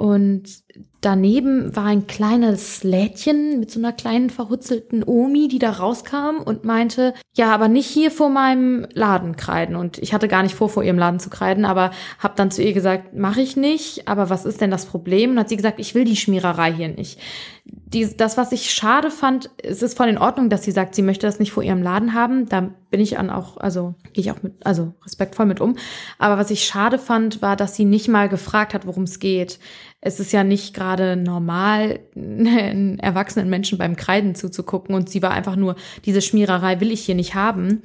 [0.00, 0.62] Und
[1.02, 6.64] daneben war ein kleines Lädchen mit so einer kleinen verhutzelten Omi, die da rauskam und
[6.64, 9.76] meinte, ja, aber nicht hier vor meinem Laden kreiden.
[9.76, 12.62] Und ich hatte gar nicht vor, vor ihrem Laden zu kreiden, aber habe dann zu
[12.62, 14.08] ihr gesagt, mache ich nicht.
[14.08, 15.32] Aber was ist denn das Problem?
[15.32, 17.18] Und hat sie gesagt, ich will die Schmiererei hier nicht.
[17.64, 21.02] Die, das, was ich schade fand, es ist voll in Ordnung, dass sie sagt, sie
[21.02, 22.48] möchte das nicht vor ihrem Laden haben.
[22.48, 25.76] Da bin ich an auch, also gehe ich auch mit, also respektvoll mit um.
[26.18, 29.58] Aber was ich schade fand, war, dass sie nicht mal gefragt hat, worum es geht
[30.00, 35.32] es ist ja nicht gerade normal, einen erwachsenen Menschen beim Kreiden zuzugucken und sie war
[35.32, 37.82] einfach nur, diese Schmiererei will ich hier nicht haben,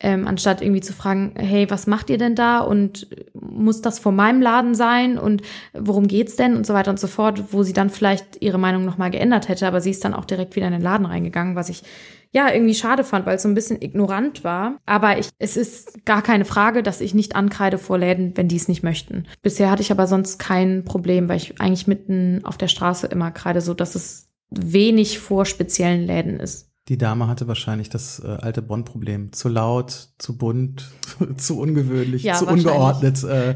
[0.00, 4.12] ähm, anstatt irgendwie zu fragen, hey, was macht ihr denn da und muss das vor
[4.12, 5.42] meinem Laden sein und
[5.74, 8.84] worum geht's denn und so weiter und so fort, wo sie dann vielleicht ihre Meinung
[8.84, 11.68] nochmal geändert hätte, aber sie ist dann auch direkt wieder in den Laden reingegangen, was
[11.68, 11.82] ich
[12.30, 14.76] ja, irgendwie schade fand, weil es so ein bisschen ignorant war.
[14.84, 18.56] Aber ich, es ist gar keine Frage, dass ich nicht ankreide vor Läden, wenn die
[18.56, 19.26] es nicht möchten.
[19.40, 23.30] Bisher hatte ich aber sonst kein Problem, weil ich eigentlich mitten auf der Straße immer
[23.30, 26.67] kreide, so dass es wenig vor speziellen Läden ist.
[26.88, 29.32] Die Dame hatte wahrscheinlich das äh, alte Bonn-Problem.
[29.32, 30.90] Zu laut, zu bunt,
[31.36, 33.22] zu ungewöhnlich, ja, zu ungeordnet.
[33.24, 33.54] Äh.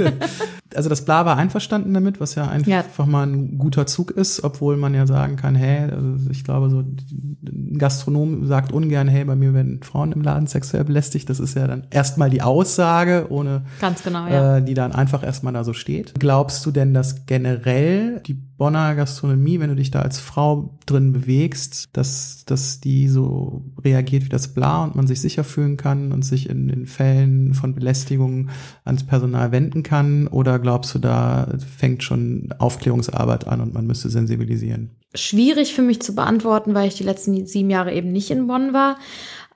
[0.74, 3.06] also das Bla war einverstanden damit, was ja einfach ja.
[3.06, 6.80] mal ein guter Zug ist, obwohl man ja sagen kann, hey, also ich glaube so,
[6.80, 11.30] ein Gastronom sagt ungern, hey, bei mir werden Frauen im Laden sexuell belästigt.
[11.30, 14.56] Das ist ja dann erstmal die Aussage, ohne Ganz genau, ja.
[14.56, 16.14] äh, die dann einfach erstmal da so steht.
[16.18, 21.12] Glaubst du denn, dass generell die Bonner Gastronomie, wenn du dich da als Frau drin
[21.12, 26.12] bewegst, dass, dass die so reagiert wie das Bla und man sich sicher fühlen kann
[26.12, 28.48] und sich in den Fällen von Belästigung
[28.84, 30.26] ans Personal wenden kann?
[30.26, 34.90] Oder glaubst du, da fängt schon Aufklärungsarbeit an und man müsste sensibilisieren?
[35.14, 38.72] Schwierig für mich zu beantworten, weil ich die letzten sieben Jahre eben nicht in Bonn
[38.74, 38.98] war.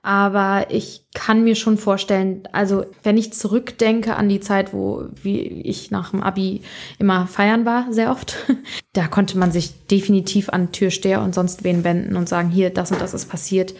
[0.05, 5.39] Aber ich kann mir schon vorstellen, also wenn ich zurückdenke an die Zeit, wo wie
[5.39, 6.61] ich nach dem Abi
[6.99, 8.35] immer feiern war, sehr oft,
[8.93, 12.91] da konnte man sich definitiv an Türsteher und sonst wen wenden und sagen, hier, das
[12.91, 13.73] und das ist passiert,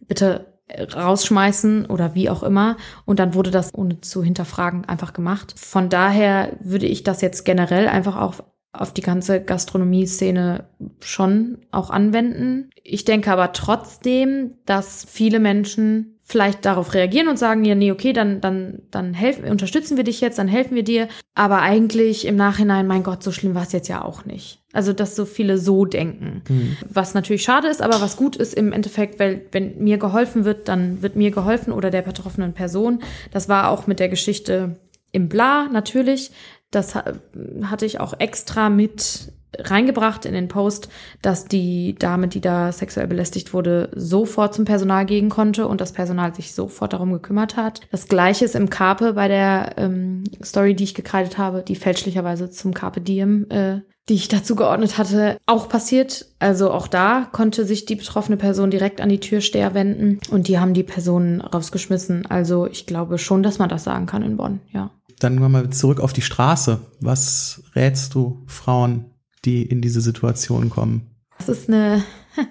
[0.00, 0.46] bitte
[0.94, 2.76] rausschmeißen oder wie auch immer.
[3.06, 5.54] Und dann wurde das ohne zu hinterfragen einfach gemacht.
[5.56, 8.34] Von daher würde ich das jetzt generell einfach auch
[8.72, 10.64] auf die ganze Gastronomie-Szene
[11.00, 12.70] schon auch anwenden.
[12.82, 18.12] Ich denke aber trotzdem, dass viele Menschen vielleicht darauf reagieren und sagen, ja, nee, okay,
[18.12, 21.08] dann, dann, dann helfen, unterstützen wir dich jetzt, dann helfen wir dir.
[21.34, 24.62] Aber eigentlich im Nachhinein, mein Gott, so schlimm war es jetzt ja auch nicht.
[24.72, 26.42] Also, dass so viele so denken.
[26.48, 26.76] Mhm.
[26.88, 30.68] Was natürlich schade ist, aber was gut ist im Endeffekt, weil wenn mir geholfen wird,
[30.68, 33.02] dann wird mir geholfen oder der betroffenen Person.
[33.32, 34.76] Das war auch mit der Geschichte
[35.10, 36.30] im Bla natürlich.
[36.70, 40.88] Das hatte ich auch extra mit reingebracht in den Post,
[41.22, 45.92] dass die Dame, die da sexuell belästigt wurde, sofort zum Personal gehen konnte und das
[45.92, 47.80] Personal sich sofort darum gekümmert hat.
[47.90, 52.50] Das gleiche ist im Carpe bei der ähm, Story, die ich gekreidet habe, die fälschlicherweise
[52.50, 56.26] zum Carpe Diem, äh, die ich dazu geordnet hatte, auch passiert.
[56.38, 60.58] Also auch da konnte sich die betroffene Person direkt an die Türsteher wenden und die
[60.58, 62.26] haben die Person rausgeschmissen.
[62.26, 64.90] Also ich glaube schon, dass man das sagen kann in Bonn, ja.
[65.20, 66.80] Dann mal zurück auf die Straße.
[67.00, 69.04] Was rätst du Frauen,
[69.44, 71.10] die in diese Situation kommen?
[71.38, 72.02] Das ist eine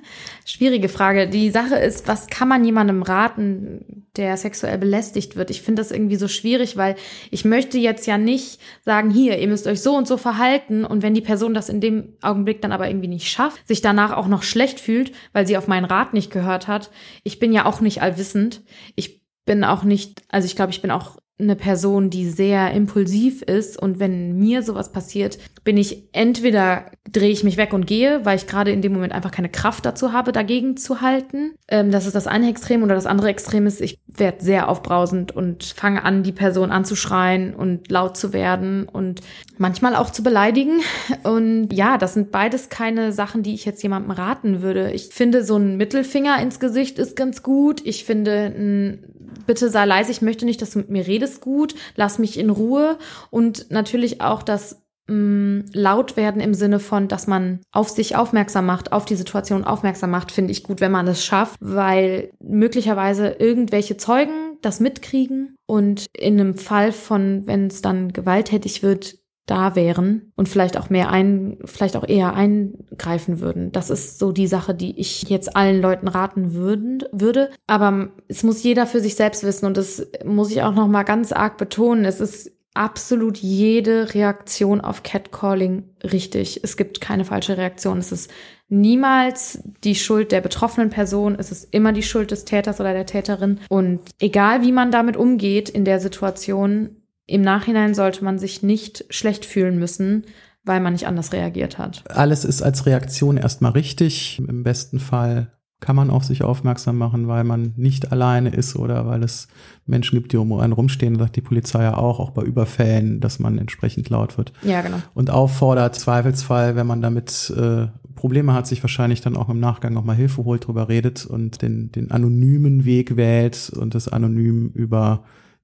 [0.46, 1.28] schwierige Frage.
[1.28, 5.50] Die Sache ist, was kann man jemandem raten, der sexuell belästigt wird?
[5.50, 6.96] Ich finde das irgendwie so schwierig, weil
[7.32, 11.02] ich möchte jetzt ja nicht sagen, hier, ihr müsst euch so und so verhalten und
[11.02, 14.28] wenn die Person das in dem Augenblick dann aber irgendwie nicht schafft, sich danach auch
[14.28, 16.92] noch schlecht fühlt, weil sie auf meinen Rat nicht gehört hat.
[17.24, 18.62] Ich bin ja auch nicht allwissend.
[18.96, 23.42] Ich bin auch nicht, also ich glaube, ich bin auch eine Person, die sehr impulsiv
[23.42, 28.26] ist und wenn mir sowas passiert, bin ich entweder drehe ich mich weg und gehe,
[28.26, 31.54] weil ich gerade in dem Moment einfach keine Kraft dazu habe, dagegen zu halten.
[31.68, 35.36] Ähm, das ist das eine Extrem oder das andere Extrem ist, ich werde sehr aufbrausend
[35.36, 39.22] und fange an, die Person anzuschreien und laut zu werden und
[39.58, 40.80] manchmal auch zu beleidigen.
[41.24, 44.92] Und ja, das sind beides keine Sachen, die ich jetzt jemandem raten würde.
[44.92, 47.82] Ich finde, so ein Mittelfinger ins Gesicht ist ganz gut.
[47.86, 49.09] Ich finde, ein
[49.50, 51.42] bitte sei leise, ich möchte nicht, dass du mit mir redest.
[51.42, 53.00] Gut, lass mich in Ruhe.
[53.32, 58.16] Und natürlich auch das mh, mm, laut werden im Sinne von, dass man auf sich
[58.16, 62.30] aufmerksam macht, auf die Situation aufmerksam macht, finde ich gut, wenn man es schafft, weil
[62.40, 65.56] möglicherweise irgendwelche Zeugen das mitkriegen.
[65.66, 69.18] Und in einem Fall von, wenn es dann gewalttätig wird,
[69.50, 73.72] da wären und vielleicht auch mehr ein, vielleicht auch eher eingreifen würden.
[73.72, 77.50] Das ist so die Sache, die ich jetzt allen Leuten raten würden, würde.
[77.68, 81.04] Aber es muss jeder für sich selbst wissen und das muss ich auch noch mal
[81.04, 82.06] ganz arg betonen.
[82.06, 86.62] Es ist absolut jede Reaktion auf Catcalling richtig.
[86.64, 87.98] Es gibt keine falsche Reaktion.
[87.98, 88.32] Es ist
[88.70, 91.36] niemals die Schuld der betroffenen Person.
[91.38, 93.60] Es ist immer die Schuld des Täters oder der Täterin.
[93.68, 96.99] Und egal wie man damit umgeht in der Situation,
[97.30, 100.26] im Nachhinein sollte man sich nicht schlecht fühlen müssen,
[100.64, 102.04] weil man nicht anders reagiert hat.
[102.10, 104.42] Alles ist als Reaktion erstmal richtig.
[104.48, 109.06] Im besten Fall kann man auf sich aufmerksam machen, weil man nicht alleine ist oder
[109.08, 109.48] weil es
[109.86, 113.40] Menschen gibt, die um einen rumstehen, sagt die Polizei ja auch, auch bei Überfällen, dass
[113.40, 114.52] man entsprechend laut wird.
[114.62, 114.98] Ja, genau.
[115.14, 119.94] Und auffordert, Zweifelsfall, wenn man damit äh, Probleme hat, sich wahrscheinlich dann auch im Nachgang
[119.94, 125.24] nochmal Hilfe holt, drüber redet und den, den anonymen Weg wählt und das anonym über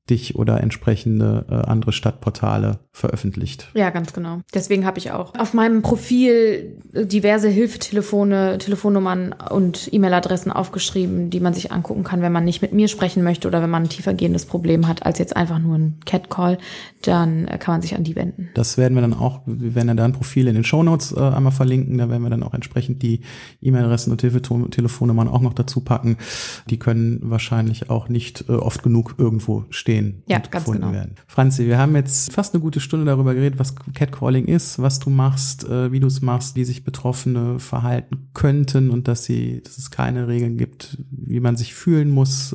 [0.10, 3.70] dich oder entsprechende äh, andere Stadtportale veröffentlicht.
[3.74, 4.41] Ja, ganz genau.
[4.53, 11.56] Deswegen habe ich auch auf meinem Profil diverse Hilfetelefone, Telefonnummern und E-Mail-Adressen aufgeschrieben, die man
[11.56, 14.45] sich angucken kann, wenn man nicht mit mir sprechen möchte oder wenn man ein tiefergehendes
[14.45, 16.60] Problem hat als jetzt einfach nur ein Cat-Call,
[17.01, 18.49] dann äh, kann man sich an die wenden.
[18.53, 21.51] Das werden wir dann auch, wir werden ja dann Profile in den Shownotes äh, einmal
[21.51, 23.22] verlinken, da werden wir dann auch entsprechend die
[23.62, 26.18] E-Mail-Adressen und Telefonnummern auch noch dazu packen.
[26.70, 30.93] Die können wahrscheinlich auch nicht äh, oft genug irgendwo stehen stehen ja, und gefunden genau.
[30.93, 31.15] werden.
[31.27, 35.09] Franzi, wir haben jetzt fast eine gute Stunde darüber geredet, was Catcalling ist, was du
[35.09, 39.77] machst, äh, wie du es machst, wie sich Betroffene verhalten könnten und dass sie, dass
[39.77, 42.53] es keine Regeln gibt, wie man sich fühlen muss.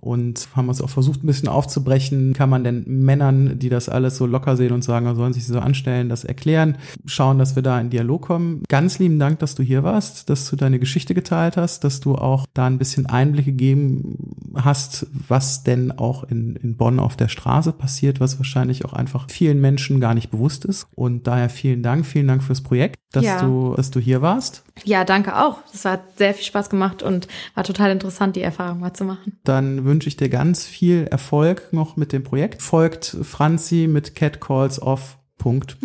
[0.00, 2.32] Und haben uns auch versucht, ein bisschen aufzubrechen.
[2.32, 5.58] Kann man denn Männern, die das alles so locker sehen und sagen, sollen sich so
[5.58, 8.62] anstellen, das erklären, schauen, dass wir da in Dialog kommen.
[8.68, 12.14] Ganz lieben Dank, dass du hier warst, dass du deine Geschichte geteilt hast, dass du
[12.14, 17.28] auch da ein bisschen Einblicke gegeben hast, was denn auch in, in Bonn auf der
[17.28, 20.86] Straße passiert, was wahrscheinlich auch einfach vielen Menschen gar nicht bewusst ist.
[20.94, 23.40] Und daher vielen Dank, vielen Dank fürs Projekt, dass ja.
[23.42, 24.64] du, dass du hier warst.
[24.84, 25.58] Ja, danke auch.
[25.72, 29.38] Das hat sehr viel Spaß gemacht und war total interessant, die Erfahrung mal zu machen.
[29.44, 32.62] Dann wünsche ich dir ganz viel Erfolg noch mit dem Projekt.
[32.62, 35.18] Folgt Franzi mit Catcalls Off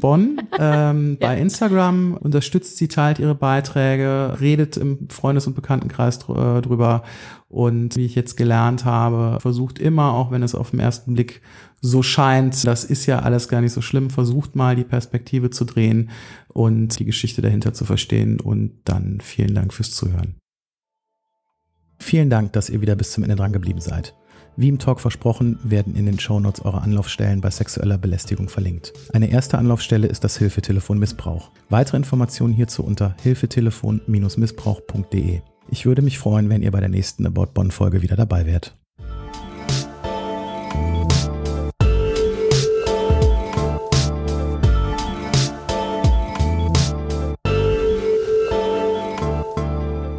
[0.02, 1.28] Bonn ähm, ja.
[1.28, 7.04] bei Instagram, unterstützt sie, teilt ihre Beiträge, redet im Freundes- und Bekanntenkreis äh, drüber
[7.54, 11.44] und wie ich jetzt gelernt habe, versucht immer, auch wenn es auf den ersten Blick
[11.82, 15.64] so scheint, das ist ja alles gar nicht so schlimm, versucht mal die Perspektive zu
[15.64, 16.10] drehen
[16.48, 20.38] und die Geschichte dahinter zu verstehen und dann vielen Dank fürs Zuhören.
[22.00, 24.16] Vielen Dank, dass ihr wieder bis zum Ende dran geblieben seid.
[24.56, 28.94] Wie im Talk versprochen, werden in den Shownotes eure Anlaufstellen bei sexueller Belästigung verlinkt.
[29.14, 31.52] Eine erste Anlaufstelle ist das Hilfetelefon Missbrauch.
[31.70, 35.53] Weitere Informationen hierzu unter hilfetelefon-missbrauch.de.
[35.70, 38.76] Ich würde mich freuen, wenn ihr bei der nächsten About Bonn Folge wieder dabei wärt.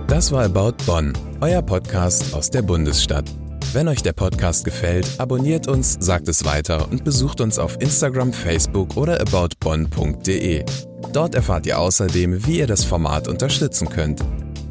[0.09, 3.25] Das war About Bonn, euer Podcast aus der Bundesstadt.
[3.73, 8.33] Wenn euch der Podcast gefällt, abonniert uns, sagt es weiter und besucht uns auf Instagram,
[8.33, 10.65] Facebook oder aboutbonn.de.
[11.13, 14.25] Dort erfahrt ihr außerdem, wie ihr das Format unterstützen könnt.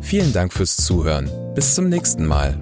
[0.04, 1.30] Vielen Dank fürs Zuhören.
[1.56, 2.60] Bis zum nächsten Mal.